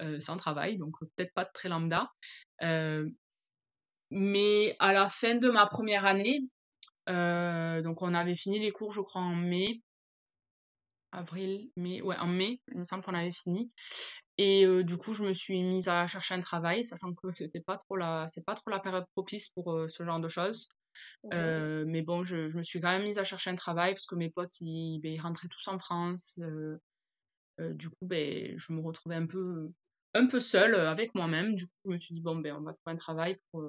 Euh, 0.00 0.20
un 0.28 0.36
travail, 0.36 0.78
donc 0.78 0.94
euh, 1.02 1.10
peut-être 1.16 1.34
pas 1.34 1.44
très 1.44 1.68
lambda. 1.68 2.12
Euh, 2.62 3.08
mais 4.10 4.76
à 4.78 4.92
la 4.92 5.08
fin 5.08 5.34
de 5.34 5.50
ma 5.50 5.66
première 5.66 6.06
année, 6.06 6.40
donc 7.08 8.02
on 8.02 8.14
avait 8.14 8.36
fini 8.36 8.58
les 8.58 8.70
cours, 8.70 8.92
je 8.92 9.00
crois, 9.00 9.22
en 9.22 9.34
mai, 9.34 9.82
avril, 11.12 11.70
mai, 11.76 12.02
ouais, 12.02 12.16
en 12.18 12.26
mai, 12.26 12.60
il 12.72 12.78
me 12.78 12.84
semble 12.84 13.04
qu'on 13.04 13.14
avait 13.14 13.32
fini. 13.32 13.72
Et 14.38 14.66
du 14.84 14.96
coup, 14.96 15.14
je 15.14 15.24
me 15.24 15.32
suis 15.32 15.60
mise 15.62 15.88
à 15.88 16.06
chercher 16.06 16.34
un 16.34 16.40
travail, 16.40 16.84
sachant 16.84 17.12
que 17.12 17.34
c'était 17.34 17.60
pas 17.60 17.76
trop 17.76 17.96
la, 17.96 18.26
c'est 18.28 18.44
pas 18.44 18.54
trop 18.54 18.70
la 18.70 18.78
période 18.78 19.04
propice 19.14 19.48
pour 19.48 19.84
ce 19.88 20.04
genre 20.04 20.20
de 20.20 20.28
choses. 20.28 20.68
mais 21.32 22.02
bon, 22.02 22.22
je, 22.22 22.56
me 22.56 22.62
suis 22.62 22.80
quand 22.80 22.90
même 22.90 23.02
mise 23.02 23.18
à 23.18 23.24
chercher 23.24 23.50
un 23.50 23.56
travail 23.56 23.94
parce 23.94 24.06
que 24.06 24.14
mes 24.14 24.30
potes, 24.30 24.60
ils, 24.60 25.00
ben, 25.00 25.12
ils 25.12 25.20
rentraient 25.20 25.48
tous 25.48 25.66
en 25.68 25.78
France. 25.78 26.38
du 27.58 27.88
coup, 27.90 28.06
ben, 28.06 28.54
je 28.56 28.72
me 28.72 28.80
retrouvais 28.80 29.16
un 29.16 29.26
peu 29.26 29.70
un 30.14 30.26
peu 30.26 30.40
seule 30.40 30.74
avec 30.74 31.14
moi-même. 31.14 31.54
Du 31.54 31.66
coup, 31.66 31.72
je 31.86 31.90
me 31.90 31.98
suis 31.98 32.14
dit, 32.14 32.20
bon, 32.20 32.36
ben, 32.36 32.54
on 32.56 32.62
va 32.62 32.72
trouver 32.74 32.94
un 32.94 32.96
travail 32.96 33.38
pour, 33.50 33.62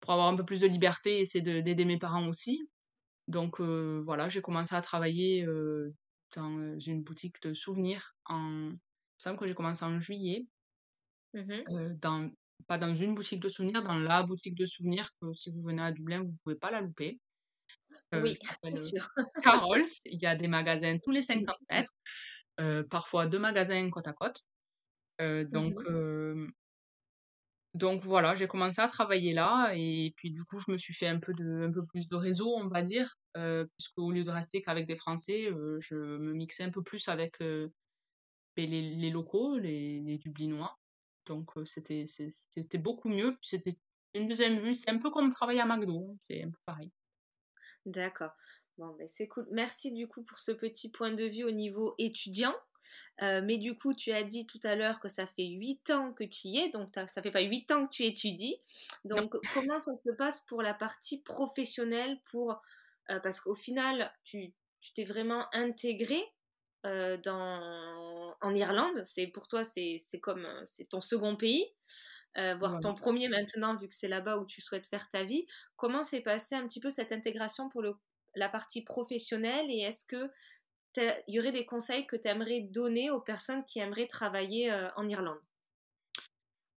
pour 0.00 0.12
avoir 0.12 0.28
un 0.28 0.36
peu 0.36 0.44
plus 0.44 0.60
de 0.60 0.66
liberté 0.66 1.18
et 1.18 1.20
essayer 1.20 1.62
d'aider 1.62 1.84
mes 1.84 1.98
parents 1.98 2.28
aussi. 2.28 2.68
Donc 3.28 3.60
voilà, 3.60 4.28
j'ai 4.28 4.42
commencé 4.42 4.74
à 4.74 4.82
travailler 4.82 5.46
dans 6.34 6.78
une 6.78 7.02
boutique 7.02 7.40
de 7.42 7.54
souvenirs. 7.54 8.14
En... 8.26 8.70
Il 8.70 8.72
me 8.72 8.78
semble 9.18 9.38
que 9.38 9.46
j'ai 9.46 9.54
commencé 9.54 9.84
en 9.84 9.98
juillet. 9.98 10.46
Mmh 11.34 11.94
dans... 12.00 12.30
Pas 12.66 12.78
dans 12.78 12.94
une 12.94 13.14
boutique 13.14 13.40
de 13.40 13.48
souvenirs, 13.48 13.82
dans 13.82 13.98
la 13.98 14.22
boutique 14.22 14.56
de 14.56 14.64
souvenirs 14.64 15.10
que 15.20 15.32
si 15.34 15.50
vous 15.50 15.62
venez 15.62 15.82
à 15.82 15.92
Dublin, 15.92 16.20
vous 16.20 16.32
ne 16.32 16.36
pouvez 16.42 16.56
pas 16.56 16.70
la 16.70 16.80
louper. 16.80 17.20
oui, 18.12 18.34
bien 18.62 18.74
sûr. 18.74 19.08
Carol's. 19.42 20.00
Il 20.06 20.20
y 20.20 20.26
a 20.26 20.34
des 20.34 20.48
magasins 20.48 20.98
tous 20.98 21.10
les 21.10 21.22
50 21.22 21.54
mètres. 21.70 21.94
parfois 22.88 23.26
deux 23.26 23.38
magasins 23.38 23.88
côte 23.90 24.08
à 24.08 24.14
côte. 24.14 24.40
Euh, 25.20 25.44
donc, 25.44 25.74
mmh 25.88 26.50
donc 27.76 28.04
voilà, 28.04 28.34
j'ai 28.34 28.48
commencé 28.48 28.80
à 28.80 28.88
travailler 28.88 29.34
là 29.34 29.72
et 29.74 30.14
puis 30.16 30.30
du 30.30 30.42
coup, 30.44 30.58
je 30.66 30.72
me 30.72 30.78
suis 30.78 30.94
fait 30.94 31.08
un 31.08 31.18
peu, 31.18 31.32
de, 31.34 31.66
un 31.68 31.72
peu 31.72 31.82
plus 31.86 32.08
de 32.08 32.16
réseau, 32.16 32.54
on 32.56 32.68
va 32.68 32.82
dire. 32.82 33.18
Puisque 33.76 33.98
au 33.98 34.12
lieu 34.12 34.22
de 34.22 34.30
rester 34.30 34.62
qu'avec 34.62 34.86
des 34.86 34.96
Français, 34.96 35.48
je 35.78 35.96
me 35.96 36.32
mixais 36.32 36.62
un 36.62 36.70
peu 36.70 36.82
plus 36.82 37.08
avec 37.08 37.38
ben, 37.40 37.70
les, 38.56 39.10
locaux, 39.10 39.58
les, 39.58 40.00
les 40.00 40.18
Dublinois. 40.18 40.78
Donc 41.26 41.50
c'était 41.64 42.04
c'était 42.06 42.78
beaucoup 42.78 43.08
mieux. 43.08 43.36
C'était 43.42 43.76
une 44.14 44.28
deuxième 44.28 44.58
vue. 44.58 44.74
C'est 44.74 44.90
un 44.90 44.98
peu 44.98 45.10
comme 45.10 45.30
travailler 45.30 45.60
à 45.60 45.66
McDo, 45.66 46.10
hein, 46.10 46.16
c'est 46.20 46.42
un 46.42 46.50
peu 46.50 46.58
pareil. 46.64 46.90
D'accord. 47.84 48.32
Bon, 48.78 48.94
ben 48.98 49.08
c'est 49.08 49.28
cool. 49.28 49.46
Merci 49.50 49.92
du 49.92 50.06
coup 50.06 50.22
pour 50.22 50.38
ce 50.38 50.52
petit 50.52 50.90
point 50.90 51.12
de 51.12 51.24
vue 51.24 51.44
au 51.44 51.50
niveau 51.50 51.94
étudiant. 51.98 52.54
Euh, 53.22 53.40
mais 53.42 53.58
du 53.58 53.76
coup, 53.76 53.94
tu 53.94 54.12
as 54.12 54.22
dit 54.22 54.46
tout 54.46 54.60
à 54.62 54.76
l'heure 54.76 55.00
que 55.00 55.08
ça 55.08 55.26
fait 55.26 55.46
8 55.46 55.90
ans 55.90 56.12
que 56.12 56.22
tu 56.22 56.48
y 56.48 56.58
es, 56.58 56.70
donc 56.70 56.94
ça 57.08 57.22
fait 57.22 57.30
pas 57.30 57.40
8 57.40 57.70
ans 57.72 57.86
que 57.86 57.92
tu 57.92 58.04
étudies. 58.04 58.60
Donc, 59.04 59.34
comment 59.54 59.78
ça 59.78 59.96
se 59.96 60.10
passe 60.10 60.42
pour 60.42 60.62
la 60.62 60.74
partie 60.74 61.22
professionnelle 61.22 62.20
pour, 62.30 62.62
euh, 63.10 63.20
Parce 63.20 63.40
qu'au 63.40 63.54
final, 63.54 64.12
tu 64.24 64.52
t'es 64.94 65.04
vraiment 65.04 65.46
intégré 65.52 66.22
euh, 66.84 67.16
dans, 67.18 68.36
en 68.40 68.54
Irlande. 68.54 69.02
C'est 69.04 69.26
pour 69.26 69.48
toi, 69.48 69.64
c'est 69.64 69.98
comme 70.22 70.46
c'est 70.64 70.88
ton 70.88 71.00
second 71.00 71.36
pays, 71.36 71.66
voire 72.36 72.80
ton 72.80 72.94
premier 72.94 73.28
maintenant, 73.28 73.76
vu 73.76 73.88
que 73.88 73.94
c'est 73.94 74.08
là-bas 74.08 74.38
où 74.38 74.46
tu 74.46 74.60
souhaites 74.60 74.86
faire 74.86 75.08
ta 75.08 75.24
vie. 75.24 75.46
Comment 75.76 76.04
s'est 76.04 76.20
passé 76.20 76.54
un 76.54 76.66
petit 76.66 76.80
peu 76.80 76.90
cette 76.90 77.12
intégration 77.12 77.68
pour 77.68 77.82
le, 77.82 77.94
la 78.34 78.48
partie 78.48 78.82
professionnelle? 78.82 79.66
Et 79.70 79.80
est-ce 79.80 80.04
que 80.06 80.30
il 81.26 81.34
y 81.34 81.40
aurait 81.40 81.52
des 81.52 81.66
conseils 81.66 82.06
que 82.06 82.16
tu 82.16 82.28
aimerais 82.28 82.60
donner 82.60 83.10
aux 83.10 83.20
personnes 83.20 83.64
qui 83.64 83.78
aimeraient 83.78 84.06
travailler 84.06 84.72
euh, 84.72 84.88
en 84.96 85.08
Irlande? 85.08 85.40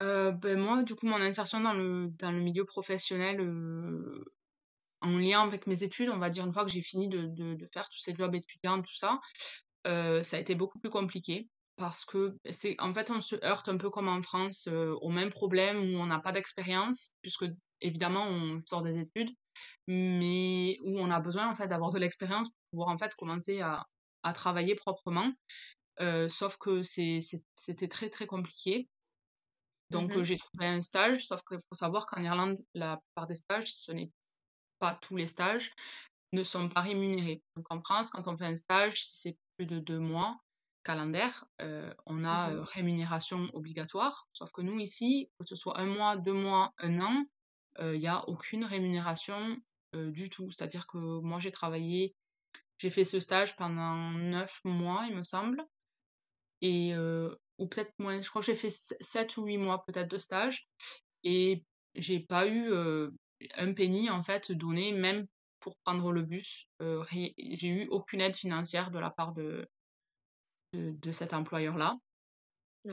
Euh, 0.03 0.31
ben 0.31 0.59
moi, 0.59 0.83
du 0.83 0.95
coup, 0.95 1.07
mon 1.07 1.21
insertion 1.21 1.61
dans 1.61 1.73
le, 1.73 2.09
dans 2.19 2.31
le 2.31 2.41
milieu 2.41 2.65
professionnel 2.65 3.41
euh, 3.41 4.25
en 5.01 5.19
lien 5.19 5.43
avec 5.43 5.67
mes 5.67 5.83
études, 5.83 6.11
on 6.11 6.19
va 6.19 6.31
dire, 6.31 6.45
une 6.45 6.53
fois 6.53 6.65
que 6.65 6.71
j'ai 6.71 6.83
fini 6.83 7.09
de, 7.09 7.27
de, 7.27 7.69
faire 7.73 7.89
tous 7.89 8.01
ces 8.01 8.15
jobs 8.15 8.35
étudiants, 8.35 8.83
tout 8.83 8.97
ça, 8.97 9.21
ça 9.85 10.37
a 10.37 10.41
été 10.41 10.55
beaucoup 10.55 10.79
plus 10.79 10.91
compliqué 10.91 11.49
parce 11.77 12.05
que 12.05 12.37
c'est 12.51 12.75
en 12.81 12.93
fait 12.93 13.11
on 13.11 13.21
se 13.21 13.37
heurte 13.45 13.69
un 13.69 13.77
peu 13.77 13.89
comme 13.89 14.09
en 14.09 14.21
France 14.21 14.67
au 14.67 15.09
même 15.11 15.31
problème 15.31 15.79
où 15.79 15.99
on 15.99 16.07
n'a 16.07 16.19
pas 16.19 16.33
d'expérience 16.33 17.13
puisque 17.23 17.47
évidemment 17.81 18.25
on 18.27 18.61
sort 18.69 18.83
des 18.83 18.99
études 18.99 19.31
mais 19.87 20.77
où 20.83 20.99
on 20.99 21.11
a 21.11 21.21
besoin 21.21 21.49
en 21.49 21.55
fait 21.55 21.69
d'avoir 21.69 21.93
de 21.93 21.99
l'expérience 21.99 22.49
pour 22.49 22.59
pouvoir 22.73 22.89
en 22.89 22.99
fait 22.99 23.15
commencer 23.15 23.61
à, 23.61 23.87
à 24.23 24.33
travailler 24.33 24.75
proprement. 24.75 25.33
Euh, 26.01 26.29
sauf 26.29 26.57
que 26.59 26.83
c'était 26.83 27.89
très 27.89 28.11
très 28.11 28.27
compliqué. 28.27 28.89
Donc 29.91 30.15
mmh 30.15 30.23
j'ai 30.23 30.37
trouvé 30.37 30.67
un 30.67 30.83
stage, 30.83 31.27
sauf 31.27 31.41
qu'il 31.49 31.59
faut 31.69 31.75
savoir 31.75 32.07
qu'en 32.07 32.23
Irlande, 32.23 32.59
la 32.75 32.99
plupart 32.99 33.27
des 33.27 33.37
stages, 33.37 33.73
ce 33.73 33.91
n'est 33.93 34.11
pas 34.79 34.99
tous 35.01 35.17
les 35.17 35.27
stages, 35.27 35.73
ne 36.33 36.43
sont 36.43 36.69
pas 36.69 36.81
rémunérés. 36.81 37.43
Donc 37.57 37.67
en 37.71 37.81
France, 37.81 38.11
quand 38.11 38.29
on 38.29 38.37
fait 38.37 38.47
un 38.47 38.57
stage, 38.57 39.03
si 39.03 39.17
c'est 39.21 39.37
plus 39.57 39.67
de 39.67 39.79
deux 39.79 39.99
mois 39.99 40.39
calendaire, 40.85 41.45
euh, 41.61 41.93
on 42.07 42.25
a 42.25 42.51
mmh 42.51 42.61
rémunération 42.61 43.51
obligatoire. 43.53 44.27
Sauf 44.33 44.51
que 44.53 44.63
nous 44.63 44.79
ici, 44.79 45.31
que 45.39 45.47
ce 45.47 45.57
soit 45.57 45.79
un 45.79 45.87
mois, 45.87 46.17
deux 46.17 46.33
mois, 46.33 46.73
un 46.79 47.01
an, 47.01 47.25
il 47.81 47.99
n'y 47.99 48.09
a 48.09 48.29
aucune 48.29 48.65
rémunération 48.65 49.57
du 49.95 50.31
tout. 50.31 50.51
C'est-à-dire 50.51 50.87
que 50.87 50.99
moi 50.99 51.39
j'ai 51.39 51.53
travaillé 51.53 52.15
j'ai 52.79 52.91
fait 52.91 53.05
ce 53.05 53.21
stage 53.21 53.57
pendant 53.57 54.13
neuf 54.13 54.61
mois, 54.65 55.05
il 55.09 55.17
me 55.17 55.25
semble. 55.25 55.65
Et, 56.61 56.95
euh, 56.95 57.35
ou 57.59 57.67
peut-être 57.67 57.93
moins, 57.99 58.21
je 58.21 58.29
crois 58.31 58.41
que 58.41 58.47
j'ai 58.47 58.55
fait 58.55 58.71
sept 58.71 59.37
ou 59.37 59.45
huit 59.45 59.59
mois 59.59 59.85
peut-être 59.85 60.11
de 60.11 60.19
stage. 60.19 60.69
Et 61.25 61.65
j'ai 61.97 62.21
pas 62.21 62.47
eu 62.47 62.73
euh, 62.73 63.11
un 63.57 63.73
penny 63.73 64.11
en 64.11 64.23
fait 64.23 64.53
donné, 64.53 64.93
même 64.93 65.27
pour 65.61 65.77
prendre 65.85 66.13
le 66.13 66.23
bus. 66.23 66.67
Euh, 66.83 67.05
j'ai 67.11 67.69
eu 67.69 67.89
aucune 67.89 68.21
aide 68.21 68.37
financière 68.37 68.91
de 68.91 68.99
la 68.99 69.11
part 69.11 69.33
de, 69.33 69.69
de, 70.73 71.13
cet 71.13 71.35
employeur-là. 71.35 71.99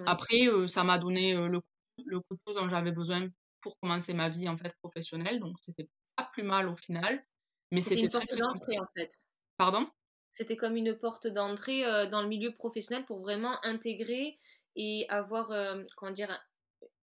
Après, 0.05 0.47
ça 0.67 0.83
m'a 0.83 0.97
donné 0.97 1.35
le, 1.35 1.61
le 2.05 2.19
coup 2.19 2.35
de 2.35 2.43
pouce 2.43 2.55
dont 2.55 2.67
j'avais 2.67 2.91
besoin 2.91 3.29
pour 3.61 3.79
commencer 3.79 4.13
ma 4.13 4.29
vie 4.29 4.49
en 4.49 4.57
fait 4.57 4.73
professionnelle. 4.81 5.39
Donc 5.39 5.55
c'était 5.61 5.89
pas 6.15 6.29
plus 6.33 6.43
mal 6.43 6.67
au 6.69 6.75
final. 6.75 7.23
Mais 7.71 7.81
c'était 7.81 8.09
très, 8.09 8.25
très 8.25 8.37
d'entrée 8.37 8.79
en 8.79 8.87
fait. 8.95 9.09
Pardon? 9.57 9.89
C'était 10.31 10.57
comme 10.57 10.75
une 10.75 10.93
porte 10.93 11.27
d'entrée 11.27 11.85
euh, 11.85 12.05
dans 12.05 12.21
le 12.21 12.27
milieu 12.27 12.53
professionnel 12.53 13.05
pour 13.05 13.21
vraiment 13.21 13.57
intégrer 13.65 14.37
et 14.75 15.05
avoir, 15.09 15.51
euh, 15.51 15.81
comment 15.95 16.11
dire, 16.11 16.37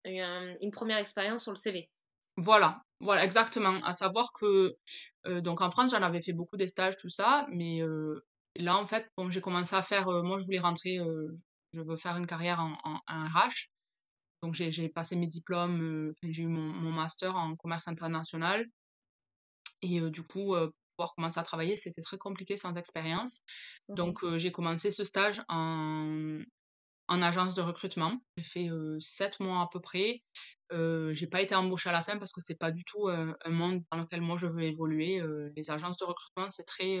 une 0.04 0.70
première 0.70 0.98
expérience 0.98 1.42
sur 1.42 1.52
le 1.52 1.56
CV. 1.56 1.90
Voilà, 2.40 2.82
voilà, 3.00 3.24
exactement. 3.24 3.82
À 3.84 3.92
savoir 3.92 4.32
que, 4.32 4.76
euh, 5.26 5.40
donc 5.40 5.60
en 5.60 5.72
France, 5.72 5.90
j'en 5.90 6.02
avais 6.02 6.22
fait 6.22 6.32
beaucoup 6.32 6.56
des 6.56 6.68
stages, 6.68 6.96
tout 6.96 7.08
ça, 7.08 7.46
mais 7.50 7.80
là, 8.56 8.76
en 8.76 8.86
fait, 8.86 9.10
bon, 9.16 9.28
j'ai 9.30 9.40
commencé 9.40 9.74
à 9.74 9.82
faire, 9.82 10.06
moi, 10.22 10.38
je 10.38 10.44
voulais 10.44 10.60
rentrer, 10.60 11.00
je 11.72 11.80
veux 11.80 11.96
faire 11.96 12.16
une 12.16 12.26
carrière 12.26 12.60
en, 12.60 12.76
en, 12.84 13.24
RH. 13.26 13.68
Donc, 14.42 14.54
j'ai 14.54 14.88
passé 14.88 15.16
mes 15.16 15.26
diplômes, 15.26 16.12
j'ai 16.22 16.44
eu 16.44 16.46
mon, 16.46 16.72
mon, 16.72 16.92
master 16.92 17.34
en 17.34 17.56
commerce 17.56 17.88
international. 17.88 18.66
Et 19.82 20.00
du 20.00 20.22
coup, 20.22 20.54
pouvoir 20.96 21.14
commencer 21.16 21.40
à 21.40 21.42
travailler, 21.42 21.76
c'était 21.76 22.02
très 22.02 22.18
compliqué 22.18 22.56
sans 22.56 22.74
expérience. 22.74 23.40
Donc, 23.88 24.24
j'ai 24.36 24.52
commencé 24.52 24.92
ce 24.92 25.02
stage 25.02 25.42
en, 25.48 26.40
en 27.08 27.22
agence 27.22 27.54
de 27.54 27.62
recrutement. 27.62 28.20
J'ai 28.36 28.44
fait 28.44 28.70
sept 29.00 29.40
mois 29.40 29.60
à 29.60 29.68
peu 29.72 29.80
près. 29.80 30.22
Euh, 30.72 31.14
j'ai 31.14 31.26
pas 31.26 31.40
été 31.40 31.54
embauchée 31.54 31.88
à 31.88 31.92
la 31.92 32.02
fin 32.02 32.18
parce 32.18 32.32
que 32.32 32.40
c'est 32.42 32.58
pas 32.58 32.70
du 32.70 32.84
tout 32.84 33.08
un 33.08 33.50
monde 33.50 33.82
dans 33.90 33.98
lequel 33.98 34.20
moi 34.20 34.36
je 34.36 34.46
veux 34.46 34.62
évoluer. 34.62 35.22
les 35.56 35.70
agences 35.70 35.96
de 35.96 36.04
recrutement, 36.04 36.48
c'est 36.50 36.64
très, 36.64 37.00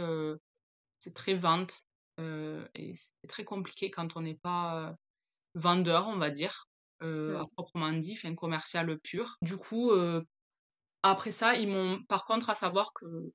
c'est 0.98 1.14
très 1.14 1.34
vente 1.34 1.82
et 2.18 2.94
c'est 2.94 3.28
très 3.28 3.44
compliqué 3.44 3.90
quand 3.90 4.16
on 4.16 4.22
n'est 4.22 4.38
pas 4.42 4.94
vendeur, 5.54 6.08
on 6.08 6.18
va 6.18 6.30
dire, 6.30 6.68
à 7.00 7.42
proprement 7.56 7.92
dit, 7.92 8.18
un 8.24 8.34
commercial 8.34 8.98
pur. 9.00 9.36
Du 9.42 9.56
coup, 9.56 9.92
après 11.02 11.30
ça, 11.30 11.56
ils 11.56 11.68
m'ont, 11.68 12.02
par 12.08 12.24
contre, 12.24 12.50
à 12.50 12.54
savoir 12.54 12.92
que 12.92 13.32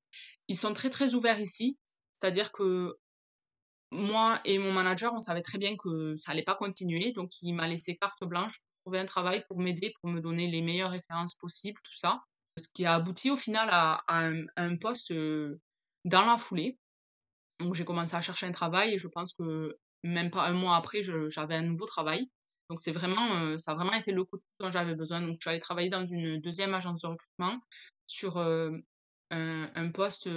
ils 0.47 0.57
sont 0.57 0.73
très 0.73 0.89
très 0.89 1.13
ouverts 1.13 1.39
ici. 1.39 1.77
C'est-à-dire 2.11 2.51
que 2.51 2.95
moi 3.93 4.41
et 4.45 4.57
mon 4.57 4.71
manager, 4.71 5.13
on 5.13 5.21
savait 5.21 5.41
très 5.41 5.57
bien 5.57 5.77
que 5.77 6.15
ça 6.17 6.31
allait 6.31 6.43
pas 6.43 6.55
continuer, 6.55 7.11
donc 7.13 7.41
il 7.41 7.53
m'a 7.53 7.67
laissé 7.67 7.95
carte 7.95 8.23
blanche 8.23 8.57
pour 8.59 8.85
trouver 8.85 8.99
un 8.99 9.05
travail, 9.05 9.45
pour 9.47 9.59
m'aider, 9.59 9.93
pour 10.01 10.09
me 10.09 10.19
donner 10.19 10.49
les 10.49 10.61
meilleures 10.61 10.91
références 10.91 11.35
possibles, 11.35 11.79
tout 11.83 11.97
ça. 11.97 12.21
Ce 12.59 12.67
qui 12.73 12.85
a 12.85 12.95
abouti 12.95 13.31
au 13.31 13.35
final 13.37 13.69
à, 13.71 14.03
un, 14.07 14.77
poste 14.77 15.11
euh, 15.11 15.59
dans 16.05 16.25
la 16.25 16.37
foulée. 16.37 16.77
Donc 17.59 17.75
j'ai 17.75 17.85
commencé 17.85 18.15
à 18.15 18.21
chercher 18.21 18.45
un 18.45 18.51
travail 18.51 18.93
et 18.93 18.97
je 18.97 19.07
pense 19.07 19.33
que 19.33 19.77
même 20.03 20.29
pas 20.29 20.45
un 20.45 20.53
mois 20.53 20.75
après, 20.75 21.01
j'avais 21.01 21.55
un 21.55 21.63
nouveau 21.63 21.85
travail. 21.85 22.29
Donc 22.69 22.81
c'est 22.81 22.91
vraiment, 22.91 23.35
euh, 23.35 23.57
ça 23.57 23.71
a 23.71 23.75
vraiment 23.75 23.93
été 23.93 24.11
le 24.11 24.23
coup 24.23 24.37
dont 24.59 24.71
j'avais 24.71 24.95
besoin. 24.95 25.21
Donc 25.21 25.37
je 25.39 25.41
suis 25.41 25.49
allée 25.49 25.59
travailler 25.59 25.89
dans 25.89 26.05
une 26.05 26.39
deuxième 26.41 26.73
agence 26.73 27.01
de 27.01 27.07
recrutement 27.07 27.59
sur 28.07 28.37
euh, 28.37 28.71
un, 29.31 29.91
poste 29.91 30.27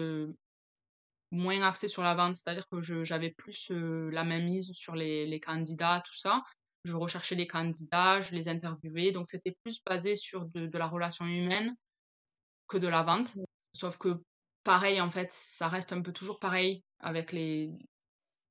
moins 1.30 1.62
axé 1.62 1.88
sur 1.88 2.02
la 2.02 2.14
vente, 2.14 2.36
c'est-à-dire 2.36 2.68
que 2.68 2.80
j'avais 3.04 3.30
plus 3.30 3.70
la 3.70 4.24
même 4.24 4.44
mise 4.44 4.70
sur 4.72 4.94
les, 4.94 5.26
les, 5.26 5.40
candidats, 5.40 6.02
tout 6.04 6.16
ça. 6.16 6.42
Je 6.84 6.94
recherchais 6.94 7.34
les 7.34 7.46
candidats, 7.46 8.20
je 8.20 8.32
les 8.32 8.48
interviewais, 8.48 9.12
donc 9.12 9.28
c'était 9.28 9.56
plus 9.64 9.82
basé 9.84 10.14
sur 10.14 10.46
de, 10.46 10.66
de, 10.66 10.78
la 10.78 10.86
relation 10.86 11.26
humaine 11.26 11.74
que 12.68 12.78
de 12.78 12.86
la 12.86 13.02
vente. 13.02 13.36
Sauf 13.72 13.98
que 13.98 14.22
pareil, 14.62 15.00
en 15.00 15.10
fait, 15.10 15.30
ça 15.32 15.68
reste 15.68 15.92
un 15.92 16.00
peu 16.00 16.12
toujours 16.12 16.38
pareil 16.38 16.82
avec 17.00 17.32
les, 17.32 17.70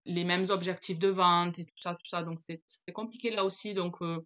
les 0.05 0.23
mêmes 0.23 0.45
objectifs 0.49 0.99
de 0.99 1.09
vente 1.09 1.59
et 1.59 1.65
tout 1.65 1.77
ça, 1.77 1.95
tout 1.95 2.05
ça. 2.05 2.23
Donc 2.23 2.41
c'était 2.41 2.93
compliqué 2.93 3.31
là 3.31 3.43
aussi. 3.43 3.73
Donc 3.73 4.01
euh, 4.01 4.25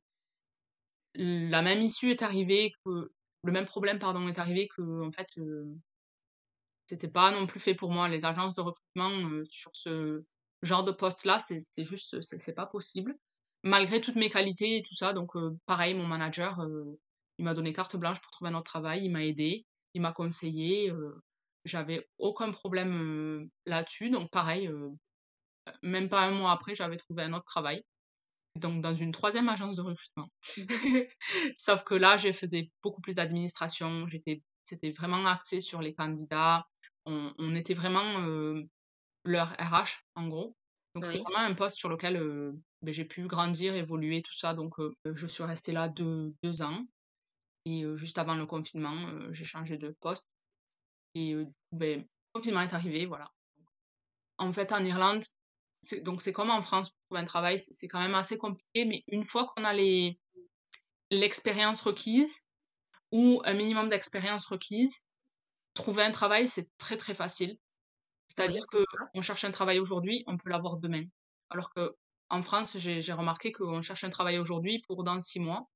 la 1.15 1.61
même 1.61 1.81
issue 1.81 2.11
est 2.11 2.21
arrivée, 2.21 2.73
que 2.85 3.11
le 3.43 3.51
même 3.51 3.65
problème 3.65 3.99
pardon 3.99 4.27
est 4.27 4.39
arrivé 4.39 4.67
que 4.75 5.07
en 5.07 5.11
fait 5.11 5.27
euh, 5.37 5.65
c'était 6.89 7.07
pas 7.07 7.31
non 7.31 7.45
plus 7.45 7.59
fait 7.59 7.75
pour 7.75 7.91
moi. 7.91 8.09
Les 8.09 8.25
agences 8.25 8.55
de 8.55 8.61
recrutement 8.61 9.11
euh, 9.11 9.43
sur 9.49 9.71
ce 9.73 10.23
genre 10.63 10.83
de 10.83 10.91
poste 10.91 11.25
là, 11.25 11.39
c'est 11.39 11.85
juste 11.85 12.19
c'est 12.21 12.55
pas 12.55 12.65
possible. 12.65 13.15
Malgré 13.63 14.01
toutes 14.01 14.15
mes 14.15 14.29
qualités 14.29 14.77
et 14.77 14.83
tout 14.83 14.95
ça, 14.95 15.13
donc 15.13 15.31
pareil, 15.65 15.93
mon 15.93 16.07
manager, 16.07 16.65
il 17.37 17.45
m'a 17.45 17.53
donné 17.53 17.73
carte 17.73 17.95
blanche 17.97 18.21
pour 18.21 18.31
trouver 18.31 18.51
un 18.51 18.55
autre 18.55 18.69
travail, 18.71 19.05
il 19.05 19.11
m'a 19.11 19.23
aidé, 19.25 19.65
il 19.93 20.01
m'a 20.01 20.13
conseillé, 20.13 20.93
j'avais 21.65 22.07
aucun 22.17 22.51
problème 22.51 23.49
là-dessus, 23.65 24.09
donc 24.09 24.31
pareil, 24.31 24.69
même 25.83 26.09
pas 26.09 26.21
un 26.21 26.31
mois 26.31 26.51
après, 26.51 26.75
j'avais 26.75 26.97
trouvé 26.97 27.23
un 27.23 27.33
autre 27.33 27.45
travail. 27.45 27.83
Donc, 28.55 28.81
dans 28.81 28.95
une 28.95 29.11
troisième 29.11 29.47
agence 29.49 29.75
de 29.75 29.81
recrutement. 29.81 30.29
Sauf 31.57 31.83
que 31.83 31.95
là, 31.95 32.17
je 32.17 32.31
faisais 32.31 32.71
beaucoup 32.83 33.01
plus 33.01 33.15
d'administration. 33.15 34.07
J'étais, 34.07 34.41
c'était 34.63 34.91
vraiment 34.91 35.25
axé 35.27 35.59
sur 35.59 35.81
les 35.81 35.93
candidats. 35.93 36.65
On, 37.05 37.33
on 37.37 37.55
était 37.55 37.73
vraiment 37.73 38.21
euh, 38.21 38.63
leur 39.23 39.51
RH, 39.59 40.03
en 40.15 40.27
gros. 40.27 40.55
Donc, 40.93 41.05
c'était 41.05 41.19
vraiment 41.19 41.39
un 41.39 41.53
poste 41.53 41.77
sur 41.77 41.89
lequel 41.89 42.17
euh, 42.17 42.53
ben, 42.81 42.93
j'ai 42.93 43.05
pu 43.05 43.27
grandir, 43.27 43.75
évoluer, 43.75 44.21
tout 44.21 44.37
ça. 44.37 44.53
Donc, 44.53 44.79
euh, 44.79 44.93
je 45.05 45.27
suis 45.27 45.43
restée 45.43 45.71
là 45.71 45.87
deux, 45.87 46.33
deux 46.43 46.61
ans. 46.61 46.85
Et 47.65 47.83
juste 47.95 48.17
avant 48.17 48.35
le 48.35 48.45
confinement, 48.45 49.31
j'ai 49.31 49.45
changé 49.45 49.77
de 49.77 49.95
poste. 49.99 50.27
Et 51.13 51.35
ben, 51.71 51.99
le 51.99 52.07
confinement 52.33 52.61
est 52.61 52.73
arrivé, 52.73 53.05
voilà. 53.05 53.29
En 54.37 54.51
fait, 54.53 54.71
en 54.71 54.83
Irlande, 54.83 55.23
donc 56.01 56.21
c'est 56.21 56.33
comme 56.33 56.49
en 56.49 56.61
France 56.61 56.89
pour 56.89 56.99
trouver 57.07 57.21
un 57.21 57.25
travail, 57.25 57.59
c'est 57.59 57.87
quand 57.87 57.99
même 57.99 58.15
assez 58.15 58.37
compliqué, 58.37 58.85
mais 58.85 59.03
une 59.07 59.25
fois 59.25 59.45
qu'on 59.47 59.65
a 59.65 59.73
les 59.73 60.19
l'expérience 61.11 61.81
requise 61.81 62.47
ou 63.11 63.41
un 63.45 63.53
minimum 63.53 63.89
d'expérience 63.89 64.45
requise, 64.45 65.03
trouver 65.73 66.03
un 66.03 66.11
travail, 66.11 66.47
c'est 66.47 66.69
très 66.77 66.97
très 66.97 67.13
facile. 67.13 67.57
C'est-à-dire 68.27 68.67
que 68.67 68.83
on 69.13 69.21
cherche 69.21 69.43
un 69.43 69.51
travail 69.51 69.79
aujourd'hui, 69.79 70.23
on 70.27 70.37
peut 70.37 70.49
l'avoir 70.49 70.77
demain. 70.77 71.03
Alors 71.49 71.73
que 71.73 71.95
en 72.29 72.43
France, 72.43 72.77
j'ai 72.77 73.13
remarqué 73.13 73.51
qu'on 73.51 73.81
cherche 73.81 74.03
un 74.03 74.11
travail 74.11 74.37
aujourd'hui 74.37 74.83
pour 74.87 75.03
dans 75.03 75.19
six 75.19 75.39
mois. 75.39 75.67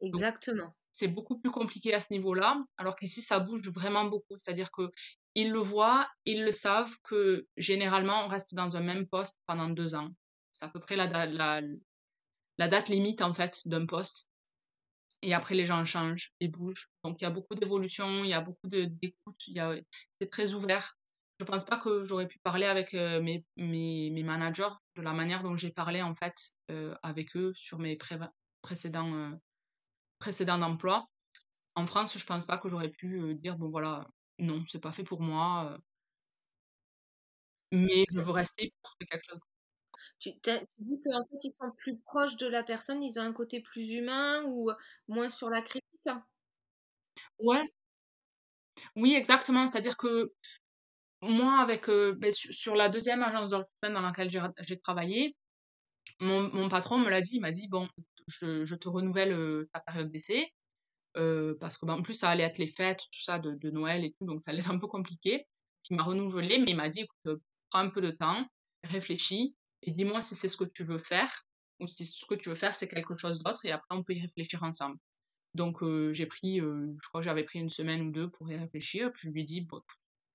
Exactement. 0.00 0.74
C'est 0.92 1.08
beaucoup 1.08 1.38
plus 1.38 1.50
compliqué 1.50 1.94
à 1.94 2.00
ce 2.00 2.12
niveau-là, 2.12 2.62
alors 2.76 2.96
qu'ici, 2.96 3.22
ça 3.22 3.38
bouge 3.38 3.66
vraiment 3.70 4.04
beaucoup. 4.06 4.36
C'est-à-dire 4.36 4.70
que 4.72 4.90
ils 5.34 5.50
le 5.50 5.60
voient, 5.60 6.10
ils 6.24 6.44
le 6.44 6.52
savent 6.52 6.94
que 7.04 7.46
généralement, 7.56 8.24
on 8.24 8.28
reste 8.28 8.54
dans 8.54 8.76
un 8.76 8.80
même 8.80 9.06
poste 9.06 9.40
pendant 9.46 9.68
deux 9.70 9.94
ans. 9.94 10.10
C'est 10.50 10.64
à 10.66 10.68
peu 10.68 10.80
près 10.80 10.96
la, 10.96 11.26
la, 11.26 11.62
la 12.58 12.68
date 12.68 12.88
limite, 12.88 13.22
en 13.22 13.32
fait, 13.32 13.60
d'un 13.64 13.86
poste. 13.86 14.31
Et 15.22 15.34
après, 15.34 15.54
les 15.54 15.66
gens 15.66 15.84
changent 15.84 16.32
et 16.40 16.48
bougent. 16.48 16.90
Donc, 17.04 17.20
il 17.20 17.24
y 17.24 17.26
a 17.26 17.30
beaucoup 17.30 17.54
d'évolution, 17.54 18.24
il 18.24 18.30
y 18.30 18.32
a 18.34 18.40
beaucoup 18.40 18.68
d'écoute, 18.68 19.50
c'est 20.20 20.30
très 20.30 20.52
ouvert. 20.52 20.96
Je 21.40 21.44
pense 21.44 21.64
pas 21.64 21.78
que 21.78 22.04
j'aurais 22.04 22.28
pu 22.28 22.38
parler 22.40 22.66
avec 22.66 22.94
euh, 22.94 23.20
mes, 23.22 23.44
managers 24.22 24.70
de 24.96 25.02
la 25.02 25.12
manière 25.12 25.42
dont 25.42 25.56
j'ai 25.56 25.70
parlé, 25.70 26.02
en 26.02 26.14
fait, 26.14 26.34
euh, 26.70 26.94
avec 27.02 27.36
eux 27.36 27.52
sur 27.54 27.78
mes 27.78 27.96
précédents, 28.62 29.14
euh, 29.14 29.30
précédents 30.18 30.62
emplois. 30.62 31.08
En 31.76 31.86
France, 31.86 32.18
je 32.18 32.26
pense 32.26 32.46
pas 32.46 32.58
que 32.58 32.68
j'aurais 32.68 32.90
pu 32.90 33.34
dire, 33.36 33.56
bon 33.58 33.70
voilà, 33.70 34.06
non, 34.38 34.64
c'est 34.68 34.80
pas 34.80 34.92
fait 34.92 35.04
pour 35.04 35.20
moi. 35.22 35.78
mais 37.72 38.04
je 38.12 38.20
veux 38.20 38.30
rester 38.32 38.72
pour 38.82 38.94
quelque 38.98 39.18
chose. 39.28 39.40
Tu, 40.18 40.30
dis 40.78 41.00
qu'en 41.00 41.24
fait, 41.24 41.38
ils 41.44 41.52
sont 41.52 41.70
plus 41.78 41.98
proches 41.98 42.36
de 42.36 42.46
la 42.46 42.62
personne, 42.62 43.02
ils 43.02 43.18
ont 43.18 43.22
un 43.22 43.32
côté 43.32 43.60
plus 43.60 43.90
humain 43.92 44.42
ou 44.46 44.70
moins 45.08 45.28
sur 45.28 45.50
la 45.50 45.62
critique? 45.62 45.84
Ouais. 47.38 47.62
Oui, 48.96 49.14
exactement. 49.14 49.66
C'est-à-dire 49.66 49.96
que 49.96 50.32
moi, 51.22 51.60
avec 51.60 51.86
ben, 51.88 52.32
sur 52.32 52.74
la 52.76 52.88
deuxième 52.88 53.22
agence 53.22 53.50
de 53.50 53.56
recrutement 53.56 54.00
dans 54.00 54.06
laquelle 54.06 54.30
j'ai 54.30 54.80
travaillé, 54.80 55.36
mon, 56.20 56.50
mon, 56.52 56.68
patron 56.68 56.98
me 56.98 57.10
l'a 57.10 57.20
dit, 57.20 57.36
il 57.36 57.40
m'a 57.40 57.52
dit 57.52 57.68
bon, 57.68 57.88
je, 58.26 58.64
je 58.64 58.74
te 58.74 58.88
renouvelle 58.88 59.66
ta 59.72 59.80
période 59.80 60.10
d'essai 60.10 60.52
parce 61.14 61.76
que 61.76 61.86
ben, 61.86 61.94
en 61.94 62.02
plus 62.02 62.14
ça 62.14 62.30
allait 62.30 62.44
être 62.44 62.58
les 62.58 62.66
fêtes, 62.66 63.00
tout 63.12 63.22
ça 63.22 63.38
de, 63.38 63.52
de 63.52 63.70
Noël 63.70 64.04
et 64.04 64.12
tout, 64.12 64.26
donc 64.26 64.42
ça 64.42 64.50
allait 64.50 64.60
être 64.60 64.70
un 64.70 64.78
peu 64.78 64.88
compliqué. 64.88 65.46
Il 65.90 65.96
m'a 65.96 66.04
renouvelé, 66.04 66.58
mais 66.58 66.70
il 66.70 66.76
m'a 66.76 66.88
dit 66.88 67.00
écoute, 67.00 67.42
prends 67.70 67.80
un 67.80 67.90
peu 67.90 68.00
de 68.00 68.10
temps, 68.10 68.46
réfléchis 68.84 69.56
et 69.82 69.90
dis-moi 69.92 70.20
si 70.20 70.34
c'est 70.34 70.48
ce 70.48 70.56
que 70.56 70.64
tu 70.64 70.84
veux 70.84 70.98
faire 70.98 71.46
ou 71.80 71.86
si 71.86 72.06
ce 72.06 72.24
que 72.26 72.34
tu 72.34 72.48
veux 72.48 72.54
faire 72.54 72.74
c'est 72.74 72.88
quelque 72.88 73.16
chose 73.16 73.38
d'autre 73.40 73.64
et 73.64 73.72
après 73.72 73.96
on 73.96 74.02
peut 74.02 74.14
y 74.14 74.20
réfléchir 74.20 74.62
ensemble. 74.62 74.98
Donc 75.54 75.84
j'ai 76.12 76.26
pris, 76.26 76.60
je 76.60 77.08
crois 77.08 77.20
que 77.20 77.24
j'avais 77.26 77.44
pris 77.44 77.58
une 77.58 77.70
semaine 77.70 78.00
ou 78.02 78.10
deux 78.10 78.30
pour 78.30 78.50
y 78.50 78.56
réfléchir, 78.56 79.12
puis 79.12 79.28
je 79.28 79.30
lui 79.30 79.42
ai 79.42 79.44
dit 79.44 79.60
bon, 79.60 79.82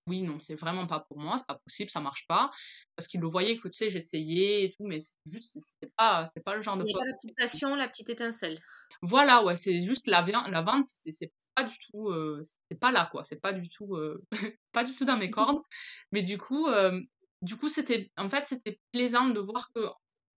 oui, 0.08 0.22
non, 0.22 0.39
c'est 0.42 0.56
vraiment 0.56 0.88
pas 0.88 1.01
pour 1.01 1.20
moi, 1.20 1.38
c'est 1.38 1.48
pas 1.48 1.60
possible, 1.63 1.89
ça 1.89 2.00
marche 2.00 2.25
pas. 2.27 2.50
Parce 2.96 3.08
qu'il 3.08 3.22
le 3.22 3.27
voyait 3.27 3.58
que, 3.58 3.68
tu 3.68 3.77
sais, 3.77 3.89
j'essayais 3.89 4.66
et 4.66 4.72
tout, 4.72 4.86
mais 4.86 5.00
c'est 5.00 5.16
juste, 5.25 5.60
c'est 5.80 5.94
pas, 5.96 6.25
c'est 6.27 6.44
pas 6.44 6.56
le 6.56 6.62
genre 6.62 6.77
de 6.77 6.84
Il 6.84 6.86
n'y 6.86 6.94
a 6.94 6.98
pas 6.98 7.06
la 7.06 7.13
petite 7.13 7.38
passion, 7.38 7.75
la 7.75 7.88
petite 7.88 8.10
étincelle. 8.10 8.58
Voilà, 9.01 9.44
ouais, 9.44 9.58
c'est 9.58 9.84
juste 9.84 10.08
la, 10.08 10.22
la 10.24 10.62
vente, 10.62 10.88
c'est 10.89 11.32
pas 11.56 11.63
du 11.63 11.77
tout, 11.80 12.10
euh, 12.10 12.42
c'est 12.70 12.80
pas 12.80 12.92
là, 12.92 13.08
quoi, 13.12 13.24
c'est 13.24 13.42
pas 13.42 13.54
du 13.54 13.70
tout, 13.70 13.96
euh, 13.96 14.24
pas 14.72 14.84
du 14.84 14.96
tout 14.96 15.06
dans 15.06 15.18
mes 15.18 15.30
cordes. 15.32 15.62
Mais 16.12 16.24
du 16.24 16.38
coup, 16.38 16.68
euh, 16.68 17.00
du 17.41 17.58
coup, 17.58 17.70
c'était, 17.70 18.12
en 18.17 18.29
fait, 18.29 18.46
c'était 18.46 18.79
plaisant 18.91 19.29
de 19.29 19.39
voir 19.39 19.72
que 19.74 19.88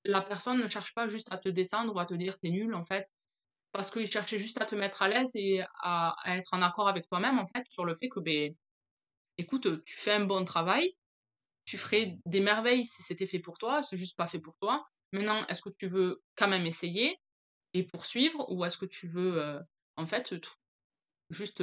la 0.05 0.21
personne 0.21 0.59
ne 0.59 0.69
cherche 0.69 0.95
pas 0.95 1.09
juste 1.09 1.33
à 1.33 1.39
te 1.39 1.49
descendre 1.49 1.95
ou 1.95 1.99
à 1.99 2.07
te 2.07 2.15
dire 2.15 2.39
t'es 2.39 2.51
nul, 2.51 2.75
en 2.75 2.85
fait, 2.85 3.07
parce 3.73 3.91
qu'il 3.91 4.11
cherchait 4.11 4.39
juste 4.39 4.61
à 4.61 4.67
te 4.67 4.75
mettre 4.75 5.03
à 5.03 5.09
l'aise 5.09 5.31
et 5.35 5.63
à, 5.83 6.15
être 6.27 6.53
en 6.53 6.63
accord 6.63 6.89
avec 6.89 7.09
toi-même, 7.09 7.39
en 7.39 7.47
fait, 7.47 7.65
sur 7.69 7.85
le 7.85 7.95
fait 7.95 8.09
que, 8.09 8.21
ben, 8.21 8.55
écoute, 9.39 9.85
tu 9.85 9.99
fais 9.99 10.13
un 10.13 10.25
bon 10.25 10.45
travail, 10.45 10.95
tu 11.65 11.79
ferais 11.79 12.19
des 12.27 12.41
merveilles 12.41 12.87
si 12.87 13.03
c'était 13.03 13.27
fait 13.27 13.39
pour 13.39 13.59
toi, 13.59 13.83
c'est 13.83 13.97
juste 13.97 14.17
pas 14.17 14.27
fait 14.27 14.41
pour 14.41 14.57
toi. 14.61 14.85
Maintenant, 15.13 15.47
est-ce 15.47 15.63
que 15.63 15.71
tu 15.79 15.87
veux 15.87 16.23
quand 16.37 16.49
même 16.49 16.67
essayer 16.67 17.17
et 17.75 17.85
poursuivre 17.85 18.51
ou 18.51 18.65
est-ce 18.65 18.79
que 18.79 18.87
tu 18.87 19.09
veux 19.09 19.41
euh, 19.41 19.61
en 19.97 20.07
fait 20.07 20.35
juste 21.31 21.63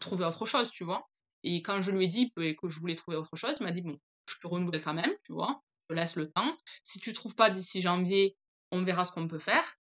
trouver 0.00 0.24
autre 0.24 0.46
chose, 0.46 0.70
tu 0.70 0.84
vois? 0.84 1.08
Et 1.42 1.62
quand 1.62 1.80
je 1.80 1.90
lui 1.90 2.04
ai 2.04 2.08
dit 2.08 2.32
que 2.32 2.68
je 2.68 2.80
voulais 2.80 2.96
trouver 2.96 3.16
autre 3.16 3.36
chose, 3.36 3.58
il 3.60 3.64
m'a 3.64 3.72
dit 3.72 3.82
bon, 3.82 3.98
je 4.26 4.38
te 4.38 4.46
renouvelle 4.46 4.82
quand 4.82 4.94
même, 4.94 5.12
tu 5.24 5.32
vois, 5.32 5.62
je 5.82 5.94
te 5.94 5.98
laisse 5.98 6.16
le 6.16 6.30
temps. 6.30 6.56
Si 6.82 6.98
tu 7.00 7.12
trouves 7.12 7.34
pas 7.34 7.50
d'ici 7.50 7.80
janvier, 7.80 8.36
on 8.70 8.82
verra 8.82 9.04
ce 9.04 9.12
qu'on 9.12 9.28
peut 9.28 9.38
faire. 9.38 9.78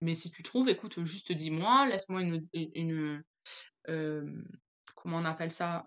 Mais 0.00 0.14
si 0.14 0.30
tu 0.30 0.42
trouves, 0.42 0.68
écoute, 0.68 1.02
juste 1.04 1.32
dis-moi, 1.32 1.86
laisse-moi 1.88 2.22
une, 2.22 2.46
une, 2.52 3.24
euh, 3.88 4.44
comment 4.94 5.18
on 5.18 5.24
appelle 5.24 5.50
ça 5.50 5.86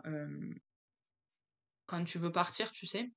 quand 1.86 2.04
tu 2.04 2.20
veux 2.20 2.32
partir, 2.32 2.72
tu 2.72 2.86
sais. 2.86 3.12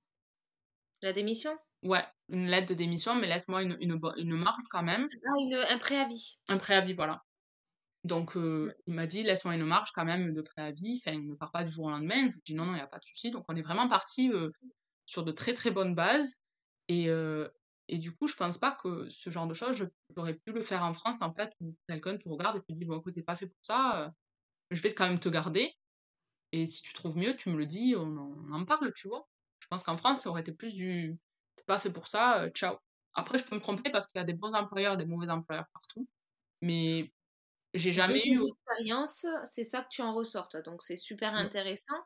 La 1.03 1.13
démission? 1.13 1.57
Ouais, 1.83 2.05
une 2.29 2.47
lettre 2.47 2.69
de 2.69 2.75
démission, 2.75 3.15
mais 3.15 3.27
laisse-moi 3.27 3.63
une, 3.63 3.77
une, 3.81 4.01
une, 4.17 4.37
marge 4.37 4.63
quand 4.71 4.83
même. 4.83 5.09
Ah, 5.27 5.73
un 5.75 5.79
préavis. 5.79 6.39
Un 6.49 6.59
préavis, 6.59 6.95
voilà. 6.95 7.23
Donc, 8.05 8.33
il 8.35 8.95
m'a 8.95 9.07
dit, 9.07 9.23
laisse-moi 9.23 9.55
une 9.55 9.65
marge 9.65 9.93
quand 9.93 10.05
même 10.05 10.35
de 10.35 10.43
préavis. 10.43 11.01
Enfin, 11.01 11.17
il 11.17 11.29
ne 11.29 11.35
part 11.35 11.53
pas 11.53 11.65
du 11.65 11.71
jour 11.71 11.87
au 11.87 11.91
lendemain. 11.91 12.29
Je 12.31 12.35
lui 12.35 12.43
dis, 12.45 12.55
non, 12.55 12.67
non, 12.67 12.73
il 12.73 12.77
n'y 12.77 12.81
a 12.81 12.87
pas 12.87 12.99
de 12.99 13.05
souci. 13.05 13.31
Donc, 13.31 13.45
on 13.49 13.57
est 13.57 13.63
vraiment 13.63 13.89
parti 13.89 14.31
sur 15.07 15.25
de 15.25 15.33
très, 15.33 15.55
très 15.55 15.71
bonnes 15.71 15.95
bases. 15.95 16.41
Et, 16.89 17.09
et 17.89 17.99
du 17.99 18.13
coup, 18.13 18.27
je 18.27 18.35
pense 18.35 18.59
pas 18.59 18.73
que 18.73 19.09
ce 19.09 19.31
genre 19.31 19.47
de 19.47 19.55
choses, 19.55 19.89
j'aurais 20.17 20.35
pu 20.35 20.53
le 20.53 20.65
faire 20.65 20.83
en 20.83 20.95
France, 20.95 21.23
en 21.23 21.33
fait, 21.33 21.53
où 21.61 21.73
quelqu'un 21.89 22.17
te 22.17 22.29
regarde 22.29 22.57
et 22.57 22.61
te 22.61 22.73
dit, 22.73 22.85
bon, 22.85 22.99
écoute, 22.99 23.15
t'es 23.15 23.23
pas 23.23 23.37
fait 23.37 23.47
pour 23.47 23.61
ça, 23.63 24.13
je 24.71 24.83
vais 24.83 24.95
quand 24.95 25.09
même 25.09 25.21
te 25.21 25.29
garder. 25.29 25.73
Et 26.53 26.67
si 26.67 26.83
tu 26.83 26.93
trouves 26.93 27.17
mieux, 27.17 27.35
tu 27.37 27.51
me 27.51 27.57
le 27.57 27.67
dis, 27.67 27.95
on 27.97 28.53
en, 28.53 28.65
parle, 28.65 28.93
tu 28.95 29.09
vois. 29.09 29.29
Je 29.61 29.67
pense 29.69 29.83
qu'en 29.83 29.97
France, 29.97 30.23
ça 30.23 30.31
aurait 30.31 30.43
été 30.43 30.53
plus 30.53 30.75
du 30.75 31.19
t'es 31.57 31.65
pas 31.65 31.79
fait 31.79 31.91
pour 31.91 32.07
ça, 32.07 32.49
ciao. 32.51 32.77
Après, 33.15 33.39
je 33.39 33.45
peux 33.45 33.55
me 33.55 33.61
tromper 33.61 33.91
parce 33.91 34.09
qu'il 34.09 34.19
y 34.19 34.23
a 34.23 34.25
des 34.25 34.33
bons 34.33 34.55
employeurs, 34.55 34.97
des 34.97 35.05
mauvais 35.05 35.31
employeurs 35.31 35.67
partout. 35.73 36.09
Mais 36.63 37.13
j'ai 37.75 37.93
jamais 37.93 38.27
eu. 38.27 38.47
expérience, 38.47 39.27
c'est 39.45 39.63
ça 39.63 39.83
que 39.83 39.89
tu 39.91 40.03
en 40.03 40.15
ressors, 40.15 40.49
toi. 40.49 40.63
Donc, 40.63 40.83
c'est 40.83 40.97
super 40.97 41.35
intéressant 41.35 41.99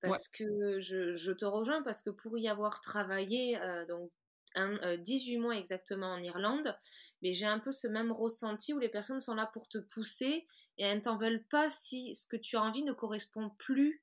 parce 0.00 0.28
que 0.28 0.80
je, 0.80 1.14
je, 1.14 1.32
te 1.32 1.44
rejoins 1.44 1.82
parce 1.82 2.02
que 2.02 2.10
pour 2.10 2.38
y 2.38 2.48
avoir 2.48 2.80
travaillé, 2.80 3.60
euh, 3.60 3.84
donc 3.84 4.10
un, 4.54 4.96
18 4.96 5.36
euh, 5.36 5.40
mois 5.40 5.56
exactement 5.56 6.12
en 6.12 6.22
Irlande, 6.22 6.76
mais 7.22 7.34
j'ai 7.34 7.46
un 7.46 7.58
peu 7.58 7.72
ce 7.72 7.86
même 7.86 8.10
ressenti 8.10 8.72
où 8.72 8.78
les 8.78 8.88
personnes 8.88 9.20
sont 9.20 9.34
là 9.34 9.46
pour 9.46 9.68
te 9.68 9.78
pousser 9.78 10.46
et 10.78 10.84
elles 10.84 10.98
ne 10.98 11.02
t'en 11.02 11.16
veulent 11.16 11.44
pas 11.44 11.70
si 11.70 12.14
ce 12.14 12.26
que 12.26 12.36
tu 12.36 12.56
as 12.56 12.62
envie 12.62 12.82
ne 12.82 12.92
correspond 12.92 13.50
plus 13.58 14.02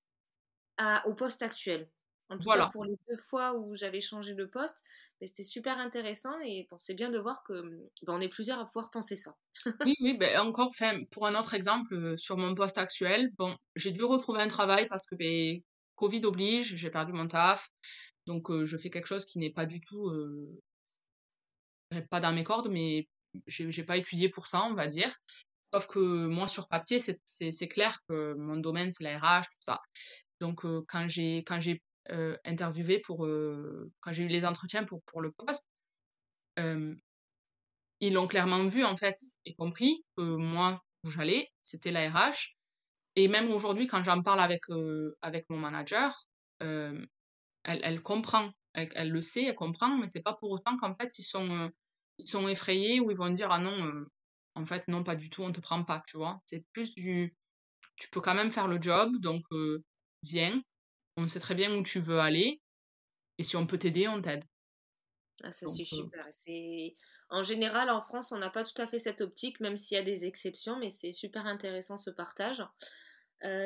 à, 0.78 1.06
au 1.08 1.14
poste 1.14 1.42
actuel. 1.42 1.90
En 2.30 2.38
tout 2.38 2.50
cas, 2.50 2.70
pour 2.72 2.86
les 2.86 2.98
deux 3.10 3.18
fois 3.18 3.54
où 3.54 3.76
j'avais 3.76 4.02
changé 4.02 4.34
de 4.36 4.46
poste, 4.46 4.84
c'était 5.26 5.44
super 5.44 5.80
intéressant 5.80 6.40
et 6.46 6.68
bon, 6.70 6.78
c'est 6.80 6.94
bien 6.94 7.10
de 7.10 7.18
voir 7.18 7.44
que 7.44 7.54
ben, 8.04 8.14
on 8.14 8.20
est 8.20 8.28
plusieurs 8.28 8.60
à 8.60 8.66
pouvoir 8.66 8.92
penser 8.92 9.16
ça. 9.16 9.36
oui, 9.86 9.96
oui, 10.02 10.18
ben 10.18 10.40
encore, 10.40 10.72
pour 11.12 11.26
un 11.26 11.36
autre 11.40 11.54
exemple, 11.54 11.94
euh, 11.96 12.18
sur 12.18 12.38
mon 12.38 12.54
poste 12.54 12.78
actuel, 12.78 13.32
bon, 13.38 13.56
j'ai 13.76 13.92
dû 13.92 14.04
retrouver 14.04 14.42
un 14.42 14.48
travail 14.48 14.88
parce 14.88 15.08
que 15.08 15.16
ben, 15.16 15.60
Covid 15.96 16.26
oblige, 16.26 16.76
j'ai 16.76 16.92
perdu 16.92 17.14
mon 17.14 17.28
taf, 17.28 17.70
donc 18.28 18.52
je 18.66 18.78
fais 18.78 18.92
quelque 18.92 19.08
chose 19.08 19.26
qui 19.26 19.40
n'est 19.40 19.52
pas 19.52 19.66
du 19.66 19.82
tout 19.82 20.12
pas 22.10 22.20
dans 22.20 22.34
mes 22.34 22.44
cordes, 22.44 22.70
mais 22.70 23.08
j'ai 23.48 23.84
pas 23.84 23.98
étudié 23.98 24.30
pour 24.30 24.48
ça, 24.48 24.64
on 24.64 24.74
va 24.74 24.88
dire. 24.88 25.16
Sauf 25.74 25.88
que 25.88 26.28
moi, 26.28 26.48
sur 26.48 26.68
papier, 26.68 27.00
c'est 27.00 27.68
clair 27.68 28.00
que 28.08 28.34
mon 28.36 28.58
domaine, 28.58 28.92
c'est 28.92 29.04
la 29.04 29.42
tout 29.42 29.58
ça. 29.60 29.82
Donc, 30.40 30.62
quand 30.88 31.08
j'ai 31.08 31.44
interviewé 32.46 33.00
pour 33.00 33.28
quand 34.00 34.12
j'ai 34.12 34.24
eu 34.24 34.28
les 34.28 34.46
entretiens 34.46 34.84
pour 34.84 35.04
pour 35.04 35.22
le 35.22 35.32
poste, 35.32 35.70
ils 36.58 38.14
l'ont 38.14 38.28
clairement 38.28 38.66
vu 38.68 38.84
en 38.86 38.96
fait 38.96 39.16
et 39.46 39.56
compris 39.56 40.06
que 40.16 40.24
moi 40.24 40.82
où 41.04 41.10
j'allais, 41.10 41.50
c'était 41.62 41.92
la 41.92 42.10
RH. 42.10 42.56
Et 43.16 43.28
même 43.28 43.52
aujourd'hui, 43.52 43.88
quand 43.88 44.04
j'en 44.04 44.22
parle 44.22 44.40
avec 44.40 44.62
avec 45.22 45.46
mon 45.50 45.58
manager, 45.58 46.28
elle, 47.68 48.02
comprend, 48.02 48.52
elle, 48.74 49.10
le 49.10 49.22
sait, 49.22 49.44
elle 49.46 49.56
comprend, 49.56 49.98
mais 49.98 50.08
c'est 50.08 50.22
pas 50.22 50.34
pour 50.34 50.52
autant 50.52 50.78
qu'en 50.78 50.96
fait 50.96 51.18
ils 51.20 51.24
sont, 51.24 51.50
euh, 51.50 51.70
ils 52.18 52.28
sont 52.28 52.48
effrayés 52.48 53.00
ou 53.00 53.12
ils 53.12 53.18
vont 53.18 53.30
dire 53.30 53.52
ah 53.52 53.60
non, 53.60 53.86
euh, 53.86 54.10
en 54.56 54.66
fait 54.66 54.88
non 54.88 55.04
pas 55.04 55.16
du 55.16 55.30
tout, 55.30 55.44
on 55.44 55.52
te 55.52 55.60
prend 55.60 55.84
pas, 55.84 56.04
tu 56.08 56.18
vois? 56.18 56.40
C'est 56.46 56.64
plus 56.74 56.94
du, 56.96 57.36
tu 57.98 58.10
peux 58.10 58.22
quand 58.22 58.36
même 58.36 58.52
faire 58.52 58.68
le 58.68 58.82
job, 58.82 59.18
donc 59.20 59.44
euh, 59.52 59.84
viens, 60.24 60.62
on 61.18 61.28
sait 61.28 61.40
très 61.40 61.56
bien 61.56 61.76
où 61.76 61.84
tu 61.84 62.00
veux 62.00 62.20
aller, 62.20 62.62
et 63.38 63.44
si 63.44 63.56
on 63.56 63.68
peut 63.68 63.78
t'aider, 63.78 64.08
on 64.08 64.22
t'aide. 64.22 64.44
Ah, 65.44 65.52
ça 65.52 65.68
c'est 65.68 65.86
super. 65.86 66.26
C'est 66.32 66.96
en 67.30 67.44
général 67.44 67.90
en 67.90 68.02
France, 68.02 68.32
on 68.32 68.38
n'a 68.38 68.50
pas 68.50 68.64
tout 68.64 68.82
à 68.82 68.88
fait 68.88 69.00
cette 69.00 69.22
optique, 69.22 69.60
même 69.60 69.78
s'il 69.78 69.96
y 69.98 70.00
a 70.00 70.04
des 70.04 70.26
exceptions, 70.26 70.78
mais 70.80 70.90
c'est 70.90 71.12
super 71.12 71.46
intéressant 71.46 71.98
ce 71.98 72.10
partage. 72.10 72.64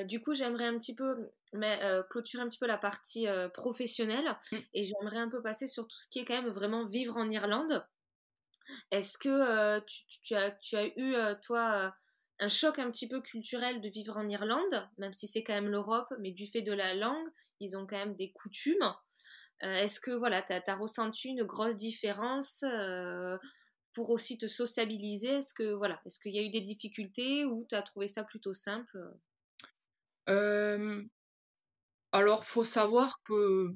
du 0.05 0.21
coup, 0.21 0.33
j'aimerais 0.33 0.65
un 0.65 0.77
petit 0.77 0.95
peu 0.95 1.29
mais, 1.53 1.79
clôturer 2.09 2.43
un 2.43 2.49
petit 2.49 2.59
peu 2.59 2.67
la 2.67 2.77
partie 2.77 3.27
professionnelle 3.53 4.35
Mmh. 4.51 4.57
et 4.73 4.83
j'aimerais 4.83 5.19
un 5.19 5.29
peu 5.29 5.41
passer 5.41 5.67
sur 5.67 5.87
tout 5.87 5.99
ce 5.99 6.07
qui 6.07 6.19
est 6.19 6.25
quand 6.25 6.41
même 6.41 6.51
vraiment 6.51 6.85
vivre 6.85 7.17
en 7.17 7.29
Irlande. 7.29 7.85
Est-ce 8.91 9.17
que 9.17 9.79
tu, 9.81 10.03
tu 10.21 10.35
as, 10.35 10.51
tu 10.51 10.75
as 10.75 10.87
eu, 10.97 11.15
toi, 11.41 11.93
un 12.41 12.47
choc 12.47 12.79
un 12.79 12.89
petit 12.89 13.07
peu 13.07 13.21
culturel 13.21 13.81
de 13.81 13.87
vivre 13.87 14.17
en 14.17 14.27
Irlande, 14.27 14.89
même 14.97 15.13
si 15.13 15.27
c'est 15.27 15.43
quand 15.43 15.53
même 15.53 15.69
l'Europe, 15.69 16.11
mais 16.19 16.31
du 16.31 16.47
fait 16.47 16.63
de 16.63 16.73
la 16.73 16.95
langue, 16.95 17.29
ils 17.59 17.77
ont 17.77 17.85
quand 17.85 17.97
même 17.97 18.15
des 18.15 18.31
coutumes. 18.31 18.93
Est-ce 19.61 19.99
que 19.99 20.09
voilà, 20.09 20.41
tu 20.41 20.53
as, 20.53 20.75
ressenti 20.75 21.29
une 21.29 21.43
grosse 21.43 21.75
différence 21.75 22.65
pour 23.93 24.09
aussi 24.09 24.39
te 24.39 24.47
sociabiliser? 24.47 25.35
Est-ce 25.35 25.53
que 25.53 25.71
voilà, 25.71 26.01
est-ce 26.05 26.19
qu'il 26.19 26.33
y 26.33 26.39
a 26.39 26.41
eu 26.41 26.49
des 26.49 26.61
difficultés 26.61 27.45
ou 27.45 27.67
tu 27.69 27.75
as 27.75 27.83
trouvé 27.83 28.07
ça 28.07 28.23
plutôt 28.23 28.53
simple? 28.53 28.97
Euh, 30.29 31.03
Alors, 32.11 32.43
faut 32.43 32.63
savoir 32.63 33.21
que 33.23 33.67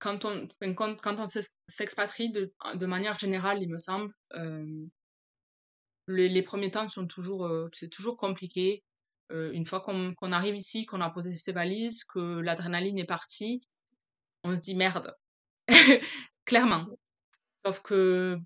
quand 0.00 0.24
on, 0.24 0.48
quand, 0.74 0.98
on 1.06 1.26
s'expatrie 1.68 2.32
de, 2.32 2.52
de, 2.74 2.86
manière 2.86 3.16
générale, 3.16 3.62
il 3.62 3.70
me 3.70 3.78
semble, 3.78 4.12
les, 6.08 6.42
premiers 6.42 6.70
temps 6.70 6.88
sont 6.88 7.06
toujours, 7.06 7.48
c'est 7.72 7.90
toujours 7.90 8.16
compliqué. 8.16 8.82
une 9.30 9.66
fois 9.66 9.80
qu'on 9.80 10.32
arrive 10.32 10.56
ici, 10.56 10.86
qu'on 10.86 11.00
a 11.00 11.10
posé 11.10 11.36
ses 11.38 11.52
valises, 11.52 12.04
que 12.04 12.40
l'adrénaline 12.40 12.98
est 12.98 13.04
partie, 13.04 13.62
on 14.44 14.56
se 14.56 14.60
dit 14.60 14.74
merde. 14.74 15.14
Clairement. 16.44 16.86
Sauf 17.56 17.80
que 17.82 18.38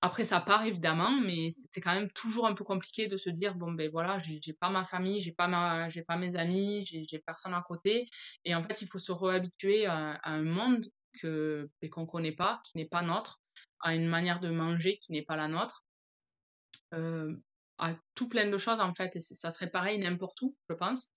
après, 0.00 0.24
ça 0.24 0.40
part 0.40 0.64
évidemment, 0.64 1.10
mais 1.10 1.48
c'est 1.70 1.80
quand 1.80 1.94
même 1.94 2.10
toujours 2.12 2.46
un 2.46 2.54
peu 2.54 2.62
compliqué 2.62 3.08
de 3.08 3.16
se 3.16 3.30
dire 3.30 3.56
bon, 3.56 3.72
ben 3.72 3.90
voilà, 3.90 4.18
j'ai 4.20 4.52
pas 4.52 4.70
ma 4.70 4.84
famille, 4.84 5.20
j'ai 5.20 5.32
pas, 5.32 5.48
ma, 5.48 5.88
pas 6.06 6.16
mes 6.16 6.36
amis, 6.36 6.84
j'ai 6.86 7.18
personne 7.18 7.54
à 7.54 7.64
côté. 7.66 8.06
Et 8.44 8.54
en 8.54 8.62
fait, 8.62 8.80
il 8.80 8.88
faut 8.88 9.00
se 9.00 9.10
réhabituer 9.10 9.86
à, 9.86 10.20
un 10.22 10.42
monde 10.42 10.86
que 11.20 11.68
ben, 11.82 11.90
qu'on 11.90 12.06
connaît 12.06 12.32
pas, 12.32 12.60
qui 12.64 12.76
n'est 12.76 12.86
pas 12.86 13.02
notre, 13.02 13.40
à 13.80 13.94
une 13.94 14.06
manière 14.06 14.38
de 14.38 14.50
manger 14.50 14.98
qui 14.98 15.12
n'est 15.12 15.22
pas 15.22 15.36
la 15.36 15.48
nôtre, 15.48 15.84
euh, 15.84 15.87
à 16.92 17.94
tout 18.14 18.28
plein 18.28 18.48
de 18.50 18.58
choses 18.58 18.80
en 18.80 18.94
fait. 18.94 19.16
Et 19.16 19.20
ça 19.20 19.50
serait 19.50 19.70
pareil 19.70 19.98
n'importe 19.98 20.40
où, 20.42 20.56
je 20.68 20.74
pense. 20.74 21.10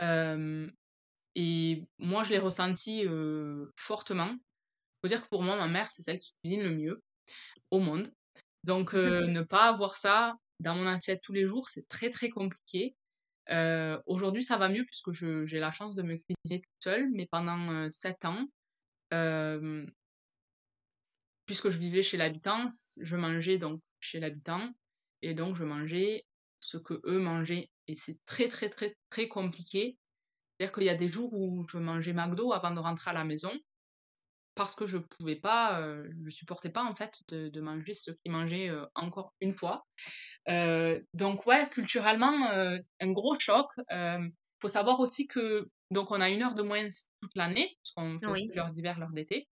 Euh, 0.00 0.70
et 1.34 1.84
moi, 1.98 2.22
je 2.22 2.30
l'ai 2.30 2.38
ressenti 2.38 3.06
euh, 3.06 3.66
fortement. 3.76 4.34
faut 5.02 5.08
dire 5.08 5.22
que 5.22 5.28
pour 5.28 5.42
moi, 5.42 5.56
ma 5.56 5.68
mère, 5.68 5.90
c'est 5.90 6.02
celle 6.02 6.18
qui 6.18 6.34
cuisine 6.40 6.62
le 6.62 6.74
mieux 6.74 7.02
au 7.70 7.80
monde. 7.80 8.08
Donc, 8.64 8.94
euh, 8.94 9.26
ne 9.26 9.42
pas 9.42 9.68
avoir 9.68 9.96
ça 9.96 10.36
dans 10.60 10.74
mon 10.76 10.86
assiette 10.86 11.22
tous 11.22 11.32
les 11.32 11.46
jours, 11.46 11.68
c'est 11.68 11.88
très 11.88 12.10
très 12.10 12.30
compliqué. 12.30 12.94
Aujourd'hui, 14.06 14.44
ça 14.44 14.56
va 14.56 14.68
mieux 14.68 14.84
puisque 14.84 15.12
j'ai 15.12 15.58
la 15.58 15.72
chance 15.72 15.94
de 15.94 16.02
me 16.02 16.16
cuisiner 16.16 16.62
toute 16.62 16.82
seule, 16.82 17.10
mais 17.12 17.26
pendant 17.26 17.90
sept 17.90 18.24
ans, 18.24 18.46
puisque 21.46 21.70
je 21.70 21.78
vivais 21.78 22.02
chez 22.02 22.16
l'habitant, 22.16 22.68
je 23.00 23.16
mangeais 23.16 23.58
donc 23.58 23.80
chez 24.00 24.20
l'habitant 24.20 24.72
et 25.22 25.34
donc 25.34 25.56
je 25.56 25.64
mangeais 25.64 26.26
ce 26.60 26.78
que 26.78 27.00
eux 27.04 27.18
mangeaient 27.18 27.70
et 27.88 27.96
c'est 27.96 28.18
très 28.24 28.48
très 28.48 28.68
très 28.68 28.96
très 29.10 29.28
compliqué. 29.28 29.98
C'est-à-dire 30.58 30.74
qu'il 30.74 30.84
y 30.84 30.90
a 30.90 30.94
des 30.94 31.10
jours 31.10 31.32
où 31.32 31.66
je 31.68 31.78
mangeais 31.78 32.12
McDo 32.12 32.52
avant 32.52 32.70
de 32.70 32.78
rentrer 32.78 33.10
à 33.10 33.14
la 33.14 33.24
maison 33.24 33.52
parce 34.54 34.74
que 34.74 34.86
je 34.86 34.98
pouvais 34.98 35.36
pas, 35.36 35.80
euh, 35.80 36.08
je 36.24 36.30
supportais 36.30 36.70
pas 36.70 36.84
en 36.84 36.94
fait 36.94 37.20
de, 37.28 37.48
de 37.48 37.60
manger 37.60 37.94
ce 37.94 38.10
qu'ils 38.10 38.32
mangeaient 38.32 38.68
euh, 38.68 38.84
encore 38.94 39.34
une 39.40 39.54
fois. 39.54 39.86
Euh, 40.48 41.00
donc 41.14 41.46
ouais, 41.46 41.68
culturellement, 41.70 42.50
euh, 42.50 42.78
un 43.00 43.12
gros 43.12 43.38
choc. 43.38 43.68
Il 43.90 44.32
faut 44.60 44.68
savoir 44.68 45.00
aussi 45.00 45.26
que 45.26 45.68
donc 45.90 46.10
on 46.10 46.20
a 46.20 46.28
une 46.30 46.42
heure 46.42 46.54
de 46.54 46.62
moins 46.62 46.88
toute 47.20 47.34
l'année, 47.34 47.76
parce 47.82 47.92
qu'on 47.92 48.20
fait 48.20 48.26
oui. 48.26 48.50
leurs 48.54 48.76
hivers, 48.76 48.98
leurs 48.98 49.12
d'été. 49.12 49.48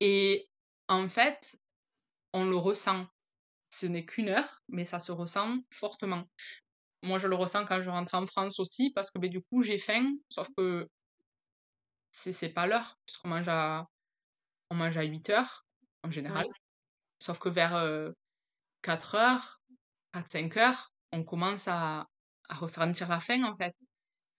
Et 0.00 0.48
en 0.88 1.08
fait, 1.08 1.56
on 2.32 2.44
le 2.46 2.56
ressent. 2.56 3.06
Ce 3.78 3.86
n'est 3.86 4.04
qu'une 4.04 4.28
heure, 4.28 4.60
mais 4.68 4.84
ça 4.84 4.98
se 4.98 5.12
ressent 5.12 5.58
fortement. 5.70 6.24
Moi, 7.04 7.18
je 7.18 7.28
le 7.28 7.36
ressens 7.36 7.64
quand 7.64 7.80
je 7.80 7.90
rentre 7.90 8.14
en 8.14 8.26
France 8.26 8.58
aussi, 8.58 8.90
parce 8.90 9.12
que 9.12 9.20
ben, 9.20 9.30
du 9.30 9.40
coup, 9.40 9.62
j'ai 9.62 9.78
faim, 9.78 10.14
sauf 10.28 10.48
que 10.56 10.88
c'est 12.10 12.48
pas 12.48 12.66
l'heure, 12.66 12.98
puisqu'on 13.06 13.28
mange 13.28 13.46
à, 13.46 13.86
on 14.70 14.74
mange 14.74 14.96
à 14.96 15.04
8 15.04 15.30
heures 15.30 15.64
en 16.02 16.10
général. 16.10 16.46
Sauf 17.20 17.38
que 17.38 17.48
vers 17.48 17.70
4 18.82 19.14
euh, 19.14 19.18
heures, 19.18 19.60
4-5 20.12 20.58
heures, 20.58 20.92
on 21.12 21.22
commence 21.22 21.68
à, 21.68 22.08
à, 22.48 22.54
ressentir 22.56 23.08
la 23.08 23.20
faim 23.20 23.44
en 23.44 23.56
fait. 23.56 23.76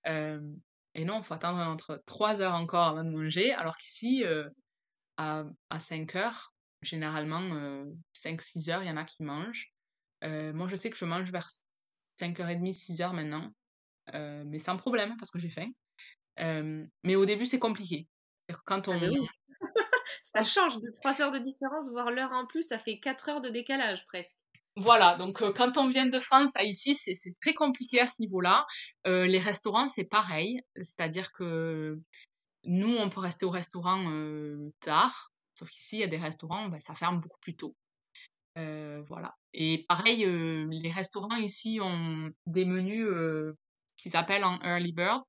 Euh, 0.08 0.42
et 0.96 1.06
non, 1.06 1.20
il 1.20 1.24
faut 1.24 1.34
attendre 1.34 1.60
entre 1.60 2.04
3 2.06 2.42
heures 2.42 2.56
encore 2.56 2.88
avant 2.88 3.06
de 3.06 3.12
manger, 3.12 3.54
alors 3.54 3.78
qu'ici, 3.78 4.26
euh, 4.26 4.50
à, 5.16 5.46
à 5.70 5.80
5 5.80 6.16
heures, 6.18 6.54
généralement 6.82 7.42
5-6 8.16 8.70
heures, 8.70 8.84
il 8.84 8.88
y 8.88 8.92
en 8.92 8.98
a 8.98 9.06
qui 9.06 9.24
mangent. 9.24 9.72
moi, 10.24 10.68
je 10.68 10.76
sais 10.76 10.90
que 10.90 10.98
je 10.98 11.06
mange 11.06 11.32
vers 11.32 11.50
5h30, 12.20 12.74
6 12.74 13.02
heures 13.02 13.14
maintenant, 13.14 13.52
mais 14.14 14.60
sans 14.60 14.78
problème 14.78 15.16
parce 15.18 15.32
que 15.32 15.40
j'ai 15.40 15.50
faim 15.50 15.72
mais 17.04 17.16
au 17.16 17.26
début, 17.26 17.46
c'est 17.46 17.60
compliqué. 17.60 18.08
Quand 18.66 18.88
on... 18.88 18.94
Ah 18.94 19.08
oui. 19.10 19.28
ça 20.24 20.44
change 20.44 20.78
de 20.78 20.92
3 21.02 21.22
heures 21.22 21.32
de 21.32 21.40
différence, 21.40 21.90
voire 21.92 22.12
l'heure 22.12 22.34
en 22.34 22.46
plus, 22.46 22.64
ça 22.64 22.80
fait 22.80 23.00
4 23.00 23.30
heures 23.30 23.42
de 23.42 23.50
décalage 23.50 24.06
presque. 24.08 24.36
Voilà, 24.76 25.18
donc 25.18 25.44
quand 25.56 25.78
on 25.78 25.90
vient 25.90 26.06
de 26.06 26.20
France 26.20 26.52
à 26.56 26.64
ici, 26.64 26.96
c'est 26.96 27.18
très 27.42 27.54
compliqué 27.54 28.00
à 28.00 28.08
ce 28.08 28.14
niveau-là. 28.20 28.66
Euh, 29.08 29.26
les 29.26 29.40
restaurants, 29.40 29.88
c'est 29.88 30.06
pareil, 30.06 30.62
c'est-à-dire 30.78 31.34
que 31.34 32.00
nous, 32.64 32.96
on 32.96 33.10
peut 33.10 33.20
rester 33.20 33.46
au 33.46 33.50
restaurant 33.50 34.10
euh, 34.10 34.72
tard, 34.80 35.32
sauf 35.60 35.70
qu'ici, 35.70 35.98
il 35.98 36.00
y 36.00 36.04
a 36.04 36.08
des 36.08 36.18
restaurants, 36.18 36.70
ben, 36.70 36.80
ça 36.80 36.96
ferme 36.96 37.20
beaucoup 37.20 37.40
plus 37.40 37.56
tôt. 37.56 37.76
Euh, 38.58 39.04
voilà. 39.08 39.36
Et 39.54 39.86
pareil, 39.88 40.26
les 40.26 40.92
restaurants 40.92 41.36
ici 41.36 41.80
ont 41.82 42.32
des 42.46 42.66
menus 42.66 43.08
qu'ils 43.98 44.16
appellent 44.16 44.44
en 44.46 44.60
early 44.64 44.94
bird, 44.94 45.22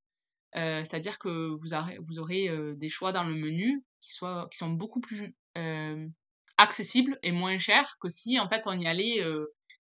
euh, 0.57 0.83
c'est-à-dire 0.85 1.19
que 1.19 1.57
vous, 1.61 1.75
aurez, 1.75 1.99
vous 2.01 2.19
aurez 2.19 2.49
euh, 2.49 2.75
des 2.75 2.89
choix 2.89 3.13
dans 3.13 3.25
le 3.25 3.35
menu 3.35 3.85
qui, 4.01 4.13
soient, 4.13 4.49
qui 4.51 4.59
sont 4.59 4.71
beaucoup 4.71 5.01
plus 5.01 5.35
euh, 5.57 6.09
accessibles 6.57 7.19
et 7.23 7.31
moins 7.31 7.59
chers 7.59 7.97
que 8.01 8.09
si 8.09 8.39
en 8.41 8.49
fait 8.49 8.63
on 8.67 8.79
y 8.79 8.87
allait 8.87 9.23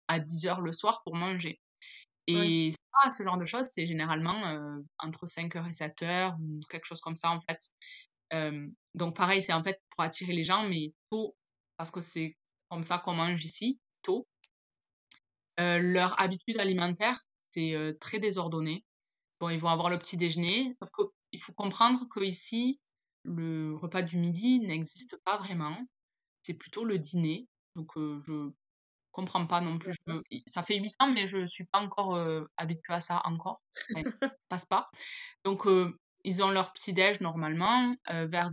à 0.08 0.18
10 0.18 0.46
heures 0.46 0.60
le 0.60 0.72
soir 0.72 1.02
pour 1.04 1.16
manger. 1.16 1.60
Et 2.26 2.72
ça, 3.02 3.10
ce 3.10 3.22
genre 3.22 3.36
de 3.36 3.44
choses, 3.44 3.66
c'est 3.66 3.86
généralement 3.86 4.80
entre 4.98 5.26
5 5.26 5.54
heures 5.56 5.66
et 5.66 5.72
7 5.72 6.02
heures 6.02 6.36
ou 6.40 6.60
quelque 6.70 6.86
chose 6.86 7.00
comme 7.00 7.16
ça 7.16 7.30
en 7.30 7.40
fait. 7.40 7.58
Donc 8.94 9.16
pareil, 9.16 9.42
c'est 9.42 9.52
en 9.52 9.62
fait 9.62 9.80
pour 9.90 10.04
attirer 10.04 10.32
les 10.32 10.44
gens, 10.44 10.68
mais 10.68 10.92
tôt, 11.10 11.36
parce 11.76 11.90
que 11.90 12.02
c'est 12.02 12.36
comme 12.70 12.86
ça 12.86 12.98
qu'on 12.98 13.14
mange 13.14 13.44
ici, 13.44 13.80
tôt. 14.02 14.26
leur 15.58 16.20
habitude 16.20 16.58
alimentaire, 16.58 17.20
c'est 17.50 17.96
très 18.00 18.18
désordonné 18.18 18.84
ils 19.50 19.58
vont 19.58 19.68
avoir 19.68 19.90
le 19.90 19.98
petit 19.98 20.16
déjeuner, 20.16 20.76
sauf 20.80 20.90
qu'il 21.30 21.42
faut 21.42 21.52
comprendre 21.52 22.06
qu'ici, 22.12 22.80
le 23.24 23.74
repas 23.76 24.02
du 24.02 24.18
midi 24.18 24.60
n'existe 24.60 25.16
pas 25.24 25.36
vraiment. 25.38 25.76
C'est 26.42 26.54
plutôt 26.54 26.84
le 26.84 26.98
dîner. 26.98 27.48
Donc, 27.74 27.96
euh, 27.96 28.20
je 28.26 28.50
comprends 29.12 29.46
pas 29.46 29.60
non 29.60 29.78
plus. 29.78 29.94
ça 30.46 30.62
fait 30.62 30.78
8 30.78 30.94
ans, 31.00 31.12
mais 31.12 31.26
je 31.26 31.44
suis 31.46 31.64
pas 31.64 31.80
encore 31.80 32.16
euh, 32.16 32.44
habituée 32.56 32.94
à 32.94 33.00
ça 33.00 33.22
encore. 33.24 33.62
passe 34.48 34.66
pas. 34.66 34.90
Donc, 35.44 35.66
euh, 35.66 35.98
ils 36.24 36.42
ont 36.42 36.50
leur 36.50 36.72
petit 36.72 36.92
déj 36.92 37.20
normalement. 37.20 37.94
vers 38.08 38.50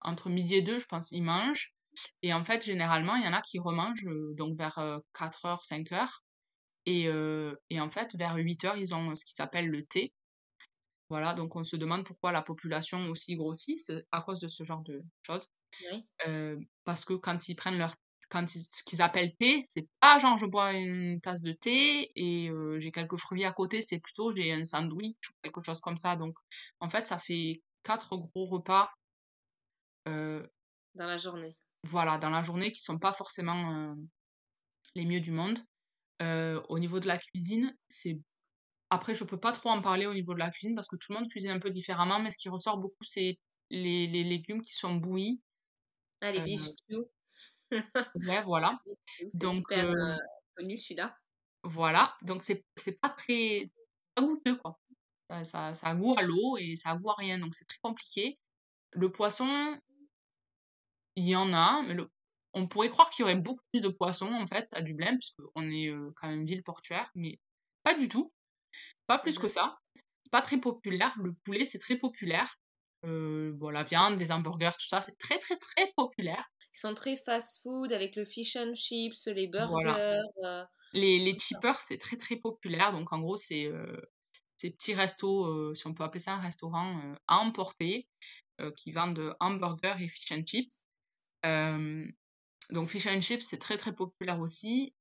entre 0.00 0.30
midi 0.30 0.56
et 0.56 0.62
2, 0.62 0.78
je 0.78 0.86
pense, 0.86 1.10
ils 1.12 1.22
mangent. 1.22 1.74
Et 2.22 2.32
en 2.34 2.44
fait, 2.44 2.62
généralement, 2.62 3.16
il 3.16 3.24
y 3.24 3.28
en 3.28 3.32
a 3.32 3.40
qui 3.40 3.58
remangent 3.58 4.06
donc 4.36 4.56
vers 4.56 4.78
4h, 5.14 5.64
5h. 5.66 6.08
Et, 6.86 7.08
et 7.70 7.80
en 7.80 7.90
fait, 7.90 8.14
vers 8.16 8.36
8 8.36 8.64
heures, 8.64 8.76
ils 8.76 8.94
ont 8.94 9.14
ce 9.14 9.24
qui 9.24 9.34
s'appelle 9.34 9.68
le 9.68 9.84
thé. 9.84 10.12
Voilà, 11.08 11.34
donc 11.34 11.54
on 11.54 11.62
se 11.62 11.76
demande 11.76 12.04
pourquoi 12.04 12.32
la 12.32 12.42
population 12.42 13.08
aussi 13.10 13.36
grossit, 13.36 13.80
à 14.10 14.22
cause 14.22 14.40
de 14.40 14.48
ce 14.48 14.64
genre 14.64 14.82
de 14.82 15.02
choses. 15.22 15.48
parce 16.84 17.04
que 17.04 17.14
quand 17.14 17.48
ils 17.48 17.56
prennent 17.56 17.78
leur 17.78 17.94
quand 18.28 18.48
ce 18.48 18.82
qu'ils 18.82 19.02
appellent 19.02 19.36
thé, 19.38 19.62
c'est 19.68 19.86
pas 20.00 20.18
genre 20.18 20.36
je 20.36 20.46
bois 20.46 20.72
une 20.72 21.20
tasse 21.20 21.42
de 21.42 21.52
thé 21.52 22.10
et 22.16 22.50
j'ai 22.78 22.90
quelques 22.90 23.18
fruits 23.18 23.44
à 23.44 23.52
côté, 23.52 23.82
c'est 23.82 24.00
plutôt 24.00 24.34
j'ai 24.34 24.52
un 24.52 24.64
sandwich 24.64 25.16
ou 25.30 25.32
quelque 25.42 25.62
chose 25.62 25.80
comme 25.80 25.96
ça. 25.96 26.16
Donc 26.16 26.36
en 26.80 26.88
fait, 26.88 27.06
ça 27.06 27.18
fait 27.18 27.62
quatre 27.86 28.16
gros 28.16 28.46
repas 28.46 28.90
dans 30.06 31.06
la 31.06 31.18
journée. 31.18 31.52
Voilà, 31.84 32.18
dans 32.18 32.30
la 32.30 32.42
journée 32.42 32.72
qui 32.72 32.80
sont 32.80 32.98
pas 32.98 33.12
forcément 33.12 33.94
les 34.96 35.04
mieux 35.04 35.20
du 35.20 35.30
monde. 35.30 35.58
Euh, 36.22 36.62
au 36.68 36.78
niveau 36.78 36.98
de 36.98 37.06
la 37.06 37.18
cuisine, 37.18 37.76
c'est 37.88 38.18
après 38.88 39.14
je 39.14 39.24
peux 39.24 39.38
pas 39.38 39.52
trop 39.52 39.68
en 39.68 39.82
parler 39.82 40.06
au 40.06 40.14
niveau 40.14 40.32
de 40.32 40.38
la 40.38 40.50
cuisine 40.50 40.74
parce 40.74 40.88
que 40.88 40.96
tout 40.96 41.12
le 41.12 41.18
monde 41.18 41.28
cuisine 41.28 41.50
un 41.50 41.58
peu 41.58 41.70
différemment, 41.70 42.18
mais 42.18 42.30
ce 42.30 42.38
qui 42.38 42.48
ressort 42.48 42.78
beaucoup 42.78 43.04
c'est 43.04 43.38
les, 43.68 44.06
les, 44.06 44.24
légumes 44.24 44.62
qui 44.62 44.72
sont 44.72 44.94
bouillis. 44.94 45.42
Ah 46.22 46.32
les 46.32 46.40
beef 46.40 46.62
ouais 48.14 48.42
voilà. 48.44 48.78
Donc 49.34 49.66
super, 49.68 49.90
euh, 49.90 50.16
connu 50.56 50.78
celui-là. 50.78 51.16
Voilà, 51.64 52.16
donc 52.22 52.44
c'est 52.44 52.64
c'est 52.76 52.98
pas 52.98 53.10
très 53.10 53.70
pas 54.14 54.22
goûteux, 54.22 54.56
quoi. 54.56 54.78
Ça 55.30 55.44
ça 55.44 55.74
ça 55.74 55.88
a 55.88 55.94
goût 55.94 56.14
à 56.18 56.22
l'eau 56.22 56.56
et 56.58 56.76
ça 56.76 56.90
a 56.90 56.96
goût 56.96 57.10
à 57.10 57.14
rien, 57.18 57.38
donc 57.38 57.54
c'est 57.54 57.64
très 57.66 57.78
compliqué. 57.82 58.38
Le 58.92 59.12
poisson 59.12 59.78
il 61.16 61.24
y 61.28 61.36
en 61.36 61.52
a, 61.52 61.82
mais 61.82 61.94
le 61.94 62.10
on 62.54 62.68
pourrait 62.68 62.88
croire 62.88 63.10
qu'il 63.10 63.22
y 63.22 63.24
aurait 63.24 63.36
beaucoup 63.36 63.64
plus 63.70 63.82
de 63.82 63.88
poissons, 63.88 64.32
en 64.32 64.46
fait, 64.46 64.66
à 64.72 64.80
Dublin, 64.80 65.18
puisqu'on 65.18 65.70
est, 65.70 65.92
quand 66.16 66.26
même 66.28 66.46
ville 66.46 66.62
portuaire, 66.62 67.10
mais 67.14 67.38
pas 67.82 67.92
du 67.92 68.08
tout. 68.08 68.32
Pas 69.06 69.18
plus 69.18 69.38
que 69.38 69.46
Mmh 69.46 69.50
ça. 69.50 69.78
C'est 70.24 70.32
pas 70.32 70.42
très 70.42 70.58
populaire. 70.58 71.14
Le 71.22 71.34
poulet, 71.44 71.64
c'est 71.66 71.78
très 71.78 71.96
populaire. 71.98 72.56
Bon, 73.02 73.70
la 73.70 73.82
viande, 73.84 74.18
les 74.18 74.32
hamburgers, 74.32 74.72
tout 74.78 74.88
ça, 74.88 75.02
c'est 75.02 75.18
très, 75.18 75.38
très, 75.38 75.56
très 75.58 75.92
populaire. 75.96 76.46
Ils 76.74 76.78
sont 76.78 76.94
très 76.94 77.16
fast-food 77.16 77.92
avec 77.92 78.14
le 78.16 78.24
fish 78.24 78.54
and 78.56 78.74
chips, 78.76 79.26
les 79.26 79.48
Voilà. 79.58 79.98
burgers, 79.98 80.22
Les 80.92 81.18
les 81.18 81.38
chippers, 81.38 81.76
c'est 81.80 81.98
très, 81.98 82.16
très 82.16 82.36
populaire. 82.36 82.92
Donc 82.92 83.12
en 83.12 83.20
gros, 83.20 83.36
c'est, 83.36 83.70
ces 84.56 84.70
petits 84.72 84.94
restos, 84.94 85.46
heu, 85.46 85.74
si 85.74 85.86
on 85.86 85.94
peut 85.94 86.04
appeler 86.04 86.20
ça 86.20 86.34
un 86.34 86.40
restaurant, 86.40 86.98
heu, 87.04 87.16
à 87.28 87.38
emporter, 87.38 88.08
heu, 88.60 88.72
qui 88.76 88.92
vendent 88.92 89.36
hamburgers 89.40 89.96
et 90.00 90.08
fish 90.08 90.32
and 90.32 90.44
chips. 90.46 90.84
Donc 92.70 92.88
fish 92.88 93.06
and 93.06 93.20
chips, 93.20 93.44
c'est 93.44 93.58
très, 93.58 93.76
très 93.76 93.94
populaire 93.94 94.40
aussi. 94.40 94.94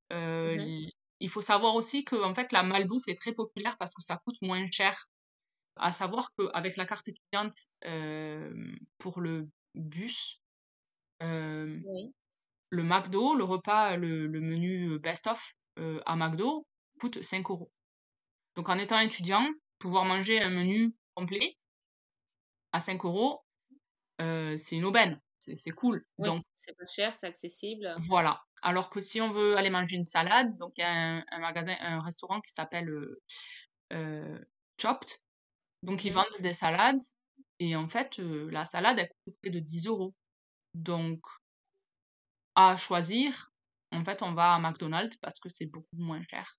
Mmh 0.44 0.76
il 1.22 1.30
faut 1.30 1.42
savoir 1.42 1.76
aussi 1.76 2.04
qu'en 2.04 2.34
fait, 2.36 2.52
la 2.52 2.64
malbouffe 2.64 3.08
est 3.08 3.20
très 3.20 3.34
populaire 3.34 3.78
parce 3.78 3.94
que 3.96 4.02
ça 4.02 4.18
coûte 4.26 4.38
moins 4.42 4.66
cher. 4.72 5.08
À 5.78 5.92
savoir 5.94 6.32
qu'avec 6.38 6.78
la 6.78 6.86
carte 6.88 7.08
étudiante, 7.10 7.58
pour 9.00 9.22
le 9.22 9.50
bus, 9.76 10.42
Oui. 11.82 12.14
le 12.70 12.84
McDo, 12.84 13.34
le 13.36 13.44
repas, 13.44 13.98
le 13.98 14.28
le 14.28 14.40
menu, 14.40 15.00
best 15.00 15.26
of, 15.28 15.54
heu, 15.80 16.02
à 16.06 16.16
McDo 16.16 16.68
coûte 17.00 17.24
5 17.24 17.50
euros. 17.50 17.72
Donc 18.56 18.70
en 18.70 18.78
étant 18.80 19.00
étudiant, 19.00 19.48
pouvoir 19.80 20.06
manger 20.06 20.42
un 20.42 20.50
menu 20.50 20.96
complet 21.16 21.58
à 22.72 22.80
5 22.80 23.06
euros, 23.06 23.44
heu, 24.22 24.58
c'est 24.58 24.78
une 24.78 24.86
aubaine, 24.86 25.22
c'est 25.40 25.72
cool. 25.72 26.06
Oui, 26.18 26.30
Donc 26.30 26.44
c'est 26.56 26.76
pas 26.78 26.86
cher, 26.86 27.14
c'est 27.14 27.28
accessible. 27.28 27.96
voilà. 27.98 28.42
Alors 28.62 28.90
que 28.90 29.04
si 29.04 29.22
on 29.22 29.32
veut 29.32 29.58
aller 29.58 29.70
manger 29.70 29.96
une 29.98 30.04
salade, 30.06 30.58
donc 30.58 30.74
il 30.78 30.82
y 30.82 30.84
a 30.84 30.92
un 30.92 31.24
un 31.32 31.40
magasin 31.40 31.76
un 31.80 32.02
restaurant 32.02 32.42
qui 32.42 32.52
s'appelle, 32.52 32.90
heu 32.90 33.22
heu, 33.94 34.46
Chopped, 34.82 35.10
donc 35.84 36.06
ils 36.06 36.12
Mmh 36.12 36.14
vendent 36.14 36.28
des 36.42 36.54
salades 36.54 37.00
et 37.60 37.76
en 37.78 37.90
fait, 37.90 38.20
la 38.20 38.66
salade, 38.66 39.00
elle 39.00 39.10
coûte 39.26 39.36
près 39.44 39.52
de 39.52 39.60
10 39.60 39.88
euros. 39.88 40.16
Donc 40.76 41.22
à 42.56 42.76
choisir, 42.76 43.54
en 43.94 44.04
fait, 44.04 44.22
on 44.22 44.34
va 44.34 44.56
à 44.56 44.60
McDonald's 44.60 45.16
parce 45.22 45.40
que 45.40 45.48
c'est 45.48 45.68
beaucoup 45.68 45.96
moins 45.96 46.22
cher 46.30 46.58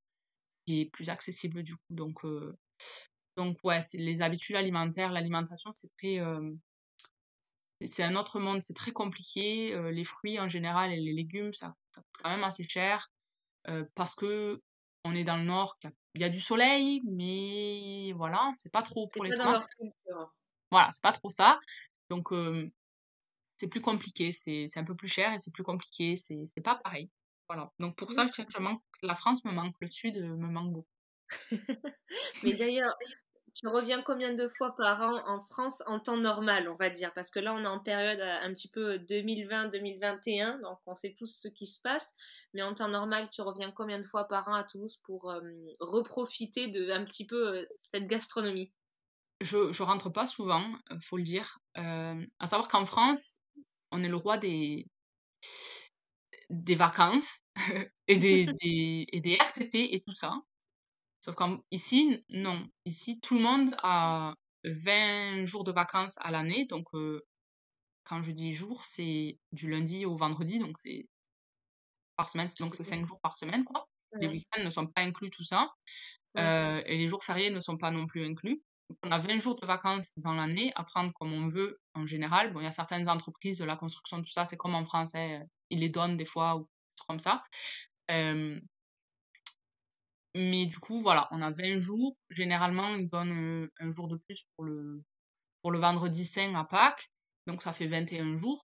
et 0.66 0.90
plus 0.90 1.08
accessible 1.10 1.62
du 1.62 1.74
coup. 1.76 1.82
Donc 1.94 2.24
heu, 2.24 2.56
donc 3.36 3.58
ouais, 3.64 3.82
c'est 3.82 3.98
les 3.98 4.22
habitudes 4.22 4.56
alimentaires, 4.56 5.12
l'alimentation, 5.12 5.72
c'est 5.74 5.90
très, 5.98 6.14
hem, 6.16 6.58
c'est 7.86 8.02
un 8.02 8.16
autre 8.16 8.40
monde, 8.40 8.62
c'est 8.62 8.74
très 8.74 8.92
compliqué. 8.92 9.74
Heu, 9.74 9.90
les 9.90 10.04
fruits 10.04 10.40
en 10.40 10.48
général 10.48 10.92
et 10.92 10.96
les 11.00 11.12
légumes, 11.12 11.52
ça 11.52 11.74
ça 11.94 12.00
coûte 12.02 12.22
quand 12.22 12.30
même 12.30 12.44
assez 12.44 12.64
cher, 12.68 13.08
heu, 13.68 13.88
parce 13.96 14.14
qu'on 14.16 14.58
est 15.14 15.24
dans 15.24 15.38
le 15.38 15.44
nord, 15.44 15.76
il 16.14 16.22
y 16.22 16.24
a 16.24 16.30
du 16.30 16.40
soleil, 16.40 17.02
mais 17.06 18.12
voilà, 18.16 18.52
c'est 18.56 18.72
pas 18.72 18.82
trop 18.82 19.08
pour 19.08 19.24
les 19.24 19.34
tomates. 19.34 19.62
Voilà, 20.70 20.90
c'est 20.92 21.02
pas 21.02 21.12
trop 21.12 21.30
ça. 21.30 21.58
Donc 22.10 22.32
c'est 23.56 23.68
plus 23.68 23.80
compliqué, 23.82 24.32
c'est 24.32 24.66
un 24.76 24.84
peu 24.84 24.96
plus 24.96 25.08
cher 25.08 25.32
et 25.34 25.38
c'est 25.38 25.52
plus 25.52 25.62
compliqué, 25.64 26.16
c'est 26.16 26.46
pas 26.62 26.76
pareil. 26.76 27.10
Voilà. 27.48 27.72
Donc 27.78 27.96
pour 27.96 28.12
ça, 28.12 28.26
je 28.26 28.32
dirais 28.32 28.46
que 28.46 28.52
je 28.52 28.58
manque 28.62 28.82
la 29.02 29.14
France 29.14 29.44
me 29.44 29.52
manque, 29.52 29.74
le 29.80 29.88
sud, 29.90 30.16
heu, 30.16 30.36
me 30.36 30.48
manque 30.48 30.72
beaucoup. 30.72 30.88
Mais 32.42 32.54
d'ailleurs, 32.54 32.94
tu 33.54 33.68
reviens 33.68 34.02
combien 34.02 34.34
de 34.34 34.48
fois 34.48 34.76
par 34.76 35.00
an 35.02 35.22
en 35.28 35.40
France 35.40 35.82
en 35.86 36.00
temps 36.00 36.16
normal, 36.18 36.68
on 36.68 36.76
va 36.76 36.90
dire? 36.90 37.12
Parce 37.14 37.30
que 37.30 37.40
là, 37.40 37.54
on 37.54 37.64
est 37.64 37.68
en 37.68 37.80
période, 37.80 38.20
heu, 38.20 38.24
un 38.24 38.52
petit 38.54 38.68
peu 38.68 38.98
2020-2021, 38.98 40.58
donc 40.60 40.78
on 40.86 40.94
sait 40.94 41.14
tous 41.18 41.40
ce 41.42 41.48
qui 41.48 41.66
se 41.66 41.80
passe. 41.80 42.14
Mais 42.54 42.62
en 42.62 42.74
temps 42.74 42.88
normal, 42.88 43.28
tu 43.30 43.42
reviens 43.42 43.72
combien 43.72 43.98
de 44.00 44.06
fois 44.06 44.28
par 44.28 44.48
an 44.48 44.54
à 44.54 44.64
Toulouse 44.64 44.98
pour, 45.04 45.32
reprofiter 45.80 46.68
de 46.68 46.90
un 46.90 47.04
petit 47.04 47.26
peu, 47.26 47.66
cette 47.76 48.06
gastronomie? 48.06 48.72
Je 49.40 49.72
je 49.72 49.82
rentre 49.82 50.10
pas 50.10 50.26
souvent, 50.26 50.64
faut 51.02 51.16
le 51.18 51.22
dire. 51.22 51.58
Hem, 51.74 52.26
à 52.38 52.46
savoir 52.46 52.68
qu'en 52.68 52.86
France, 52.86 53.38
on 53.92 54.02
est 54.02 54.08
le 54.08 54.16
roi 54.16 54.38
des 54.38 54.86
des 56.50 56.74
vacances 56.76 57.40
et 58.08 58.16
des 58.18 58.46
des 58.62 59.06
et 59.12 59.20
des 59.20 59.34
RTT 59.36 59.94
et 59.94 60.02
tout 60.06 60.14
ça. 60.14 60.34
Sauf 61.24 61.36
qu'ici, 61.36 62.24
non. 62.30 62.68
Ici, 62.86 63.20
tout 63.20 63.34
le 63.36 63.42
monde 63.42 63.76
a 63.82 64.34
20 64.64 65.44
jours 65.44 65.64
de 65.64 65.72
vacances 65.72 66.14
à 66.20 66.30
l'année. 66.30 66.66
Donc, 66.66 66.86
heu, 66.94 67.22
quand 68.04 68.22
je 68.22 68.32
dis 68.32 68.52
jours, 68.54 68.84
c'est 68.84 69.38
du 69.52 69.70
lundi 69.70 70.06
au 70.06 70.16
vendredi, 70.16 70.58
donc 70.60 70.76
c'est 70.80 71.08
par 72.16 72.28
semaine, 72.28 72.48
donc 72.60 72.74
c'est 72.74 72.84
5 72.84 73.06
jours 73.06 73.20
par 73.20 73.36
semaine, 73.38 73.64
quoi. 73.64 73.86
Les 74.20 74.28
week-ends 74.28 74.62
ne 74.64 74.70
sont 74.70 74.86
pas 74.86 75.02
inclus, 75.02 75.30
tout 75.30 75.44
ça. 75.44 75.68
Heu 76.38 76.82
et 76.86 76.98
les 76.98 77.08
jours 77.08 77.24
fériés 77.24 77.50
ne 77.50 77.60
sont 77.60 77.78
pas 77.78 77.90
non 77.92 78.06
plus 78.06 78.26
inclus. 78.26 78.62
On 79.02 79.10
a 79.10 79.18
20 79.18 79.38
jours 79.38 79.58
de 79.60 79.66
vacances 79.66 80.12
dans 80.16 80.32
l'année 80.34 80.72
à 80.76 80.84
prendre 80.84 81.12
comme 81.14 81.32
on 81.32 81.48
veut 81.48 81.78
en 81.94 82.06
général. 82.06 82.52
Bon, 82.52 82.60
il 82.60 82.64
y 82.64 82.66
a 82.66 82.72
certaines 82.72 83.08
entreprises, 83.08 83.60
la 83.62 83.76
construction, 83.76 84.22
tout 84.22 84.30
ça, 84.30 84.44
c'est 84.44 84.56
comme 84.56 84.74
en 84.74 84.84
France, 84.84 85.14
hein, 85.14 85.42
ils 85.70 85.80
les 85.80 85.88
donnent 85.88 86.16
des 86.16 86.24
fois 86.24 86.56
ou 86.56 86.68
comme 87.06 87.18
ça. 87.18 87.42
Hem 88.08 88.60
mais 90.34 90.66
du 90.66 90.78
coup, 90.78 91.00
voilà, 91.00 91.28
on 91.30 91.40
a 91.42 91.50
20 91.50 91.80
jours. 91.80 92.14
Généralement, 92.30 92.94
ils 92.94 93.08
donnent, 93.08 93.32
heu, 93.32 93.70
1 93.80 93.94
jour 93.94 94.08
de 94.08 94.16
plus 94.16 94.44
pour 94.56 94.64
le 94.64 95.02
pour 95.62 95.72
le 95.72 95.80
vendredi 95.80 96.24
saint 96.24 96.54
à 96.54 96.64
Pâques, 96.64 97.10
donc 97.48 97.62
ça 97.62 97.72
fait 97.72 97.88
21 97.88 98.36
jours, 98.36 98.62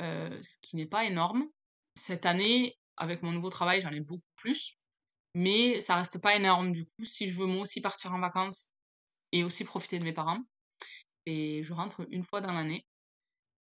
ce 0.00 0.58
qui 0.62 0.76
n'est 0.76 0.86
pas 0.86 1.04
énorme. 1.04 1.46
Cette 1.96 2.26
année, 2.26 2.76
avec 2.96 3.22
mon 3.22 3.32
nouveau 3.32 3.50
travail, 3.50 3.80
j'en 3.82 3.90
ai 3.92 4.00
beaucoup 4.00 4.22
plus, 4.36 4.78
mais 5.34 5.80
ça 5.80 5.96
reste 5.96 6.20
pas 6.20 6.36
énorme. 6.36 6.72
Du 6.72 6.84
coup, 6.86 7.04
si 7.04 7.28
je 7.30 7.38
veux 7.40 7.46
moi 7.46 7.62
aussi 7.62 7.80
partir 7.82 8.14
en 8.14 8.20
vacances 8.20 8.70
et 9.32 9.44
aussi 9.44 9.64
profiter 9.64 9.98
de 9.98 10.04
mes 10.04 10.12
parents 10.12 10.42
et 11.26 11.62
je 11.64 11.72
rentre 11.74 12.06
une 12.10 12.24
fois 12.24 12.40
dans 12.40 12.52
l'année 12.52 12.86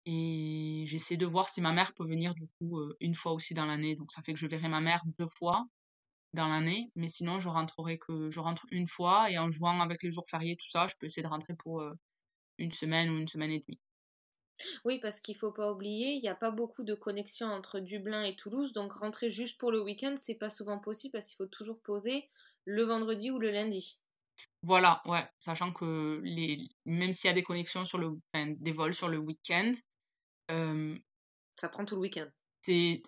et 0.07 0.85
j'essaie 0.87 1.17
de 1.19 1.27
voir 1.27 1.49
si 1.51 1.61
ma 1.63 1.73
mère 1.73 1.95
peut 1.95 2.07
venir 2.07 2.35
du 2.35 2.47
coup, 2.59 2.79
heu, 2.81 2.97
1 3.01 3.15
fois 3.15 3.33
aussi 3.33 3.55
dans 3.55 3.67
l'année. 3.67 3.97
Donc 3.97 4.13
ça 4.13 4.23
fait 4.23 4.35
que 4.35 4.39
je 4.41 4.47
verrai 4.49 4.69
ma 4.69 4.81
mère 4.81 5.03
2 5.19 5.29
fois 5.29 5.67
dans 6.35 6.49
l'année, 6.49 6.91
mais 6.97 7.09
sinon 7.09 7.41
je 7.41 7.49
rentrerai 7.49 7.99
que 7.99 8.31
je 8.31 8.41
rentre 8.41 8.67
une 8.73 8.89
fois 8.89 9.31
et 9.31 9.39
en 9.39 9.51
jouant 9.51 9.81
avec 9.81 10.03
les 10.05 10.11
jours 10.13 10.27
fériés, 10.31 10.57
tout 10.57 10.71
ça, 10.71 10.87
je 10.89 10.95
peux 11.01 11.07
essayer 11.07 11.23
de 11.25 11.29
rentrer 11.29 11.55
pour, 11.59 11.83
heu, 11.83 11.95
1 12.59 12.73
semaine 12.73 13.11
ou 13.11 13.19
1 13.19 13.29
semaine 13.29 13.53
et 13.53 13.61
demie. 13.67 13.81
Oui, 14.85 14.99
parce 15.01 15.19
qu'il 15.21 15.37
faut 15.37 15.51
pas 15.51 15.73
oublier, 15.73 16.13
il 16.13 16.23
y 16.23 16.29
a 16.29 16.35
pas 16.37 16.51
beaucoup 16.53 16.85
de 16.85 16.95
connexions 16.95 17.49
entre 17.49 17.81
Dublin 17.81 18.23
et 18.23 18.37
Toulouse, 18.37 18.73
donc 18.73 18.93
rentrer 18.93 19.29
juste 19.29 19.59
pour 19.59 19.73
le 19.73 19.83
week-end, 19.83 20.15
c'est 20.17 20.37
pas 20.37 20.49
souvent 20.51 20.79
possible 20.79 21.13
parce 21.13 21.27
qu'il 21.27 21.37
faut 21.37 21.47
toujours 21.47 21.81
poser 21.81 22.31
le 22.65 22.85
vendredi 22.85 23.31
ou 23.33 23.39
le 23.41 23.51
lundi. 23.51 24.01
Voilà, 24.65 25.01
ouais, 25.07 25.29
sachant 25.39 25.73
que 25.73 26.21
les 26.25 26.69
même 26.87 27.13
s'il 27.13 27.29
y 27.29 27.31
a 27.31 27.35
des 27.35 27.43
connexions 27.45 27.85
sur 27.85 27.99
le 27.99 28.09
enfin, 28.35 28.55
des 28.59 28.73
vols 28.73 28.95
sur 28.95 29.09
le 29.09 29.19
week-end, 29.19 29.73
hem 30.49 31.01
Ça 31.57 31.69
prend 31.69 31.85
tout 31.85 31.97
le 31.97 32.03
week-end. 32.03 32.31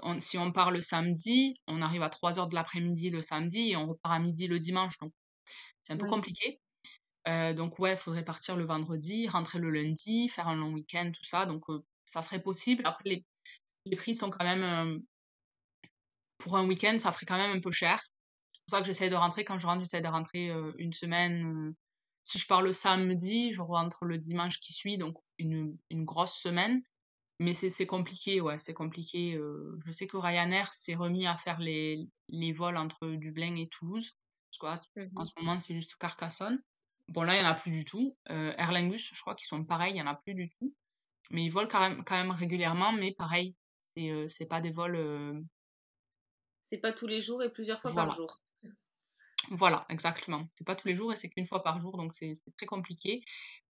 on 0.03 0.21
si 0.21 0.38
on 0.38 0.53
part 0.53 0.71
le 0.71 0.81
samedi, 0.81 1.57
on 1.66 1.83
arrive 1.83 2.03
à 2.03 2.11
3:00 2.11 2.49
de 2.49 2.55
l'après-midi 2.55 3.11
le 3.11 3.23
samedi 3.23 3.71
et 3.71 3.77
on 3.77 3.87
repart 3.88 4.14
à 4.14 4.19
midi 4.19 4.47
le 4.47 4.59
dimanche, 4.59 4.99
donc 4.99 5.12
c'est 5.85 5.95
un 5.95 5.99
peu 5.99 6.07
compliqué. 6.07 6.61
Heu, 7.29 7.55
donc 7.55 7.79
ouais, 7.81 7.97
faudrait 7.97 8.25
partir 8.25 8.57
le 8.57 8.66
vendredi, 8.66 9.29
rentrer 9.29 9.59
le 9.61 9.71
lundi, 9.71 10.29
faire 10.31 10.49
un 10.49 10.57
long 10.57 10.73
week-end, 10.75 11.12
tout 11.14 11.25
ça, 11.25 11.47
donc 11.47 11.69
heu, 11.71 11.83
ça 12.07 12.23
serait 12.23 12.42
possible. 12.42 12.83
Après 12.87 13.09
les 13.11 13.27
les 13.87 13.97
prix 13.97 14.14
sont 14.16 14.31
quand 14.31 14.45
même, 14.45 15.03
pour 16.38 16.57
un 16.57 16.66
week-end, 16.66 16.97
ça 16.99 17.12
ferait 17.12 17.27
quand 17.27 17.37
même 17.37 17.55
un 17.57 17.61
peu 17.61 17.71
cher. 17.71 18.03
C'est 18.68 18.72
pour 18.72 18.79
ça 18.79 18.83
que 18.83 18.87
j'essaie 18.87 19.11
de 19.11 19.14
rentrer 19.16 19.44
quand 19.44 19.59
je 19.59 19.66
rentre, 19.66 19.81
j'essaie 19.81 20.00
de 20.02 20.09
rentrer, 20.09 20.50
heu, 20.50 20.74
1 20.79 20.92
semaine, 20.92 21.68
heu 21.70 21.74
si 22.24 22.38
je 22.40 22.46
pars 22.48 22.62
le 22.62 22.72
samedi, 22.72 23.52
je 23.52 23.62
rentre 23.62 24.05
le 24.05 24.18
dimanche 24.18 24.59
qui 24.61 24.72
suit, 24.72 24.98
donc 24.98 25.16
une 25.38 25.79
une 25.90 26.05
grosse 26.05 26.35
semaine. 26.37 26.81
Mais 27.40 27.55
c'est 27.55 27.87
compliqué, 27.87 28.40
ouais, 28.40 28.59
c'est 28.61 28.74
compliqué, 28.74 29.35
heu, 29.37 29.79
je 29.85 29.92
sais 29.92 30.07
que 30.09 30.16
Ryanair 30.18 30.72
s'est 30.74 30.94
remis 30.96 31.26
à 31.26 31.37
faire 31.38 31.61
les 31.61 32.09
les 32.29 32.52
vols 32.52 32.76
entre 32.79 33.09
Dublin 33.11 33.57
et 33.57 33.68
Toulouse, 33.68 34.12
parce 34.50 34.59
qu'en 34.59 34.76
Mmh 34.96 35.26
ce 35.26 35.33
moment, 35.38 35.59
c'est 35.61 35.74
juste 35.74 35.96
Carcassonne. 35.96 36.62
Bon 37.09 37.22
là, 37.24 37.37
il 37.37 37.42
y 37.42 37.46
en 37.46 37.50
a 37.50 37.55
plus 37.55 37.70
du 37.72 37.85
tout. 37.85 38.16
Heu, 38.31 38.55
Aer 38.59 38.72
Lingus, 38.72 39.11
je 39.14 39.20
crois 39.20 39.35
qu'ils 39.37 39.46
sont 39.48 39.64
pareils, 39.64 39.94
il 39.94 39.98
y 39.98 40.02
en 40.02 40.07
a 40.09 40.16
plus 40.16 40.35
du 40.35 40.48
tout. 40.50 40.74
Mais 41.31 41.44
ils 41.44 41.50
volent 41.50 41.68
quand 41.70 41.81
même 41.81 42.05
quand 42.05 42.16
même 42.16 42.31
régulièrement, 42.33 42.92
mais 42.92 43.14
pareil, 43.18 43.57
c'est, 43.96 44.29
c'est 44.31 44.46
pas 44.46 44.61
des 44.62 44.72
vols, 44.72 44.96
heu 44.96 45.44
C'est 46.61 46.76
pas 46.76 46.92
tous 46.92 47.07
les 47.07 47.22
jours 47.22 47.42
et 47.42 47.50
plusieurs 47.50 47.81
fois 47.81 47.94
par 47.94 48.11
jour. 48.11 48.44
Voilà, 49.51 49.87
exactement. 49.89 50.49
C'est 50.55 50.67
pas 50.67 50.75
tous 50.75 50.89
les 50.89 50.97
jours 50.97 51.13
et 51.13 51.17
c'est 51.17 51.29
qu'1 51.29 51.47
fois 51.47 51.63
par 51.63 51.81
jour, 51.81 51.97
donc 51.97 52.15
c'est 52.15 52.35
très 52.57 52.67
compliqué. 52.67 53.23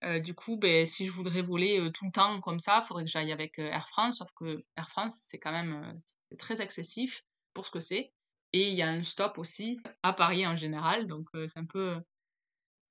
Heu, 0.04 0.20
du 0.20 0.34
coup, 0.34 0.56
beh, 0.56 0.86
si 0.86 1.06
je 1.06 1.10
voudrais 1.12 1.42
voler, 1.42 1.90
tout 1.92 2.06
le 2.06 2.12
temps 2.12 2.40
comme 2.40 2.60
ça, 2.60 2.82
faudrait 2.82 3.04
que 3.04 3.10
j'aille 3.10 3.32
avec, 3.32 3.58
Air 3.58 3.88
France, 3.88 4.18
sauf 4.18 4.30
que 4.36 4.64
Air 4.76 4.88
France, 4.88 5.24
c'est 5.28 5.38
quand 5.38 5.52
même, 5.52 5.98
très 6.38 6.62
excessif 6.62 7.22
pour 7.52 7.66
ce 7.66 7.70
que 7.70 7.80
c'est. 7.80 8.12
Et 8.52 8.70
il 8.70 8.74
y 8.74 8.82
a 8.82 8.88
un 8.88 9.02
stop 9.02 9.38
aussi 9.38 9.78
à 10.02 10.12
Paris 10.14 10.46
en 10.46 10.56
général, 10.56 11.06
donc 11.06 11.28
c'est 11.34 11.58
un 11.58 11.66
peu 11.66 12.00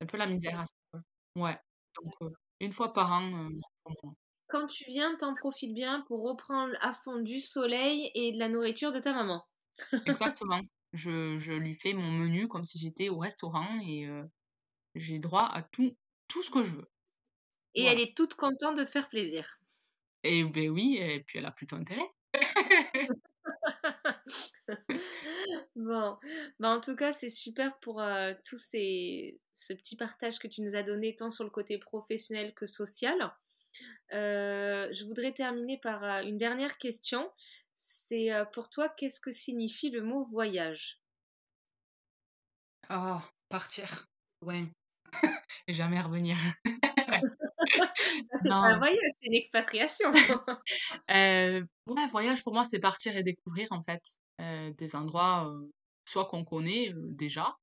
un 0.01 0.05
peu 0.07 0.17
la 0.17 0.27
misère 0.27 0.59
à 0.61 0.65
Ouais, 1.39 1.59
donc 1.97 2.33
une 2.61 2.73
fois 2.73 2.93
par 2.93 3.11
an, 3.13 3.49
Quand 4.49 4.67
tu 4.67 4.85
viens, 4.89 5.15
t'en 5.15 5.33
profites 5.33 5.73
bien 5.73 6.01
pour 6.07 6.21
reprendre 6.23 6.73
à 6.81 6.93
fond 6.93 7.17
du 7.19 7.39
soleil 7.39 8.11
et 8.13 8.31
de 8.31 8.37
la 8.39 8.47
nourriture 8.49 8.91
de 8.91 8.99
ta 8.99 9.13
maman. 9.13 9.43
Exactement. 10.05 10.69
Je 10.95 11.37
je 11.37 11.53
lui 11.53 11.75
fais 11.75 11.93
mon 11.93 12.11
menu 12.11 12.47
comme 12.47 12.65
si 12.65 12.79
j'étais 12.79 13.09
au 13.09 13.17
restaurant 13.17 13.79
et 13.81 14.07
j'ai 14.95 15.19
droit 15.19 15.47
à 15.53 15.61
tout 15.61 15.95
tout 16.27 16.41
ce 16.41 16.49
que 16.49 16.63
je 16.63 16.75
veux. 16.75 16.89
Et 17.75 17.83
elle 17.83 17.99
est 17.99 18.15
toute 18.15 18.35
contente 18.35 18.77
de 18.77 18.83
te 18.83 18.89
faire 18.89 19.09
plaisir. 19.09 19.59
Et 20.23 20.43
ben 20.43 20.69
oui, 20.69 20.97
et 20.99 21.19
puis 21.19 21.39
elle 21.39 21.45
a 21.45 21.51
plutôt 21.51 21.75
intérêt. 21.75 22.09
bon, 25.75 26.17
bah 26.59 26.69
en 26.69 26.81
tout 26.81 26.95
cas, 26.95 27.11
c'est 27.11 27.29
super 27.29 27.77
pour 27.79 28.01
euh, 28.01 28.33
tous 28.47 28.57
ces, 28.57 29.39
ce 29.53 29.73
petit 29.73 29.95
partage 29.95 30.39
que 30.39 30.47
tu 30.47 30.61
nous 30.61 30.75
as 30.75 30.83
donné, 30.83 31.13
tant 31.13 31.29
sur 31.29 31.43
le 31.43 31.49
côté 31.49 31.77
professionnel 31.77 32.53
que 32.55 32.65
social. 32.65 33.31
Euh, 34.13 34.87
je 34.91 35.05
voudrais 35.05 35.33
terminer 35.33 35.77
par 35.77 36.03
euh, 36.03 36.21
une 36.23 36.37
dernière 36.37 36.77
question. 36.77 37.29
C'est 37.77 38.31
pour 38.53 38.69
toi, 38.69 38.89
qu'est-ce 38.89 39.19
que 39.19 39.31
signifie 39.31 39.89
le 39.89 40.01
mot 40.01 40.23
voyage? 40.23 40.99
Ah, 42.89 43.23
partir. 43.49 44.07
Ouais. 44.41 44.67
Et 45.67 45.73
jamais 45.73 45.99
revenir. 46.01 46.37
c'est 48.33 48.49
pas 48.49 48.55
un 48.55 48.77
voyage, 48.77 48.99
c'est 49.21 49.27
une 49.27 49.35
expatriation. 49.35 50.11
euh, 51.11 51.63
ouais, 51.87 52.07
voyage 52.07 52.43
pour 52.43 52.53
moi, 52.53 52.65
c'est 52.65 52.79
partir 52.79 53.15
et 53.17 53.23
découvrir 53.23 53.67
en 53.71 53.81
fait 53.81 54.01
euh, 54.41 54.71
des 54.73 54.95
endroits 54.95 55.49
euh, 55.49 55.71
soit 56.05 56.25
qu'on 56.25 56.43
connaît 56.43 56.93
euh, 56.93 57.11
déjà 57.11 57.55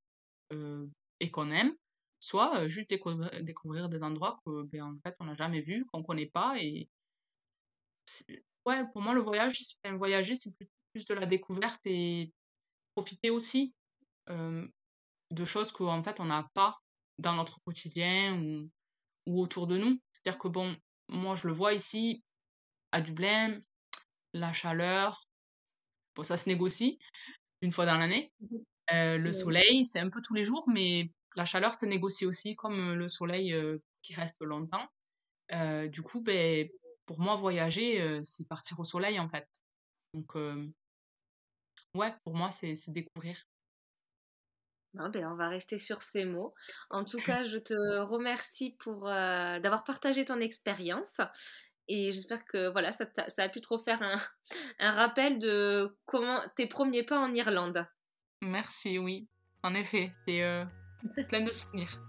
et 1.20 1.30
qu'on 1.30 1.50
aime, 1.50 1.74
soit 2.20 2.68
juste 2.68 2.90
découvrir, 2.90 3.30
découvrir, 3.42 3.88
des 3.88 4.02
endroits 4.02 4.38
que 4.44 4.64
ben, 4.64 4.82
en 4.82 4.98
fait 5.02 5.16
on 5.18 5.24
n'a 5.24 5.34
jamais 5.34 5.62
vus, 5.62 5.86
qu'on 5.90 6.02
connaît 6.02 6.26
pas 6.26 6.56
et 6.58 6.90
ouais, 8.66 8.84
pour 8.92 9.02
moi 9.02 9.14
le 9.14 9.20
voyage, 9.20 9.76
voyager 9.94 10.36
c'est 10.36 10.54
plus, 10.54 10.68
plus 10.92 11.06
de 11.06 11.14
la 11.14 11.26
découverte 11.26 11.80
et 11.86 12.32
profiter 12.94 13.30
aussi 13.30 13.74
de 15.32 15.44
choses 15.44 15.72
qu'en 15.72 16.02
fait 16.02 16.20
on 16.20 16.26
n'a 16.26 16.48
pas 16.54 16.78
dans 17.18 17.34
notre 17.34 17.60
quotidien 17.64 18.38
ou, 18.40 18.70
ou 19.26 19.40
autour 19.40 19.66
de 19.66 19.78
nous. 19.78 20.00
C'est-à-dire 20.12 20.38
que 20.38 20.48
bon, 20.48 20.76
moi 21.08 21.34
je 21.34 21.48
le 21.48 21.54
vois 21.54 21.74
ici 21.74 22.22
à 22.92 23.00
Dublin, 23.00 23.60
la 24.34 24.52
chaleur, 24.52 25.26
bon 26.14 26.22
ça 26.22 26.36
se 26.36 26.48
négocie 26.48 26.98
une 27.62 27.72
fois 27.72 27.86
dans 27.86 27.98
l'année. 27.98 28.32
Mmh 28.40 28.56
euh, 28.92 29.16
le 29.16 29.32
soleil, 29.32 29.86
c'est 29.86 30.00
un 30.00 30.10
peu 30.10 30.20
tous 30.20 30.34
les 30.34 30.44
jours, 30.44 30.68
mais 30.68 31.08
la 31.36 31.46
chaleur 31.46 31.74
se 31.74 31.86
négocie 31.86 32.26
aussi 32.26 32.56
comme 32.56 32.92
le 32.92 33.08
soleil 33.08 33.54
euh, 33.54 33.78
qui 34.02 34.12
reste 34.12 34.42
longtemps. 34.42 34.86
du 35.86 36.02
coup, 36.02 36.20
ben, 36.20 36.68
pour 37.06 37.20
moi, 37.20 37.36
voyager, 37.36 38.20
c'est 38.24 38.46
partir 38.48 38.78
au 38.80 38.84
soleil 38.84 39.18
en 39.18 39.28
fait. 39.28 39.48
Donc, 40.14 40.34
ouais, 41.94 42.14
pour 42.24 42.34
moi, 42.34 42.50
c'est 42.50 42.74
découvrir. 42.88 43.42
Ben, 44.94 45.26
on 45.26 45.36
va 45.36 45.48
rester 45.48 45.78
sur 45.78 46.02
ces 46.02 46.26
mots. 46.26 46.54
En 46.90 47.04
tout 47.04 47.18
cas, 47.24 47.44
je 47.44 47.58
te 47.58 47.98
remercie 48.00 48.76
pour 48.78 49.04
d'avoir 49.04 49.84
partagé 49.84 50.24
ton 50.24 50.40
expérience 50.40 51.20
et 51.88 52.12
j'espère 52.12 52.44
que 52.44 52.68
voilà, 52.68 52.92
ça, 52.92 53.06
ça, 53.28 53.42
a 53.42 53.48
pu 53.48 53.60
trop 53.60 53.78
faire 53.78 54.02
un, 54.02 54.16
un, 54.78 54.92
rappel 54.92 55.38
de 55.38 55.96
comment 56.06 56.40
tes 56.56 56.66
premiers 56.66 57.02
pas 57.02 57.18
en 57.18 57.34
Irlande. 57.34 57.86
Merci, 58.40 58.98
oui. 58.98 59.28
En 59.62 59.74
effet, 59.74 60.12
c'est 60.26 60.66
plein 61.28 61.42
de 61.42 61.52
souvenirs. 61.52 62.00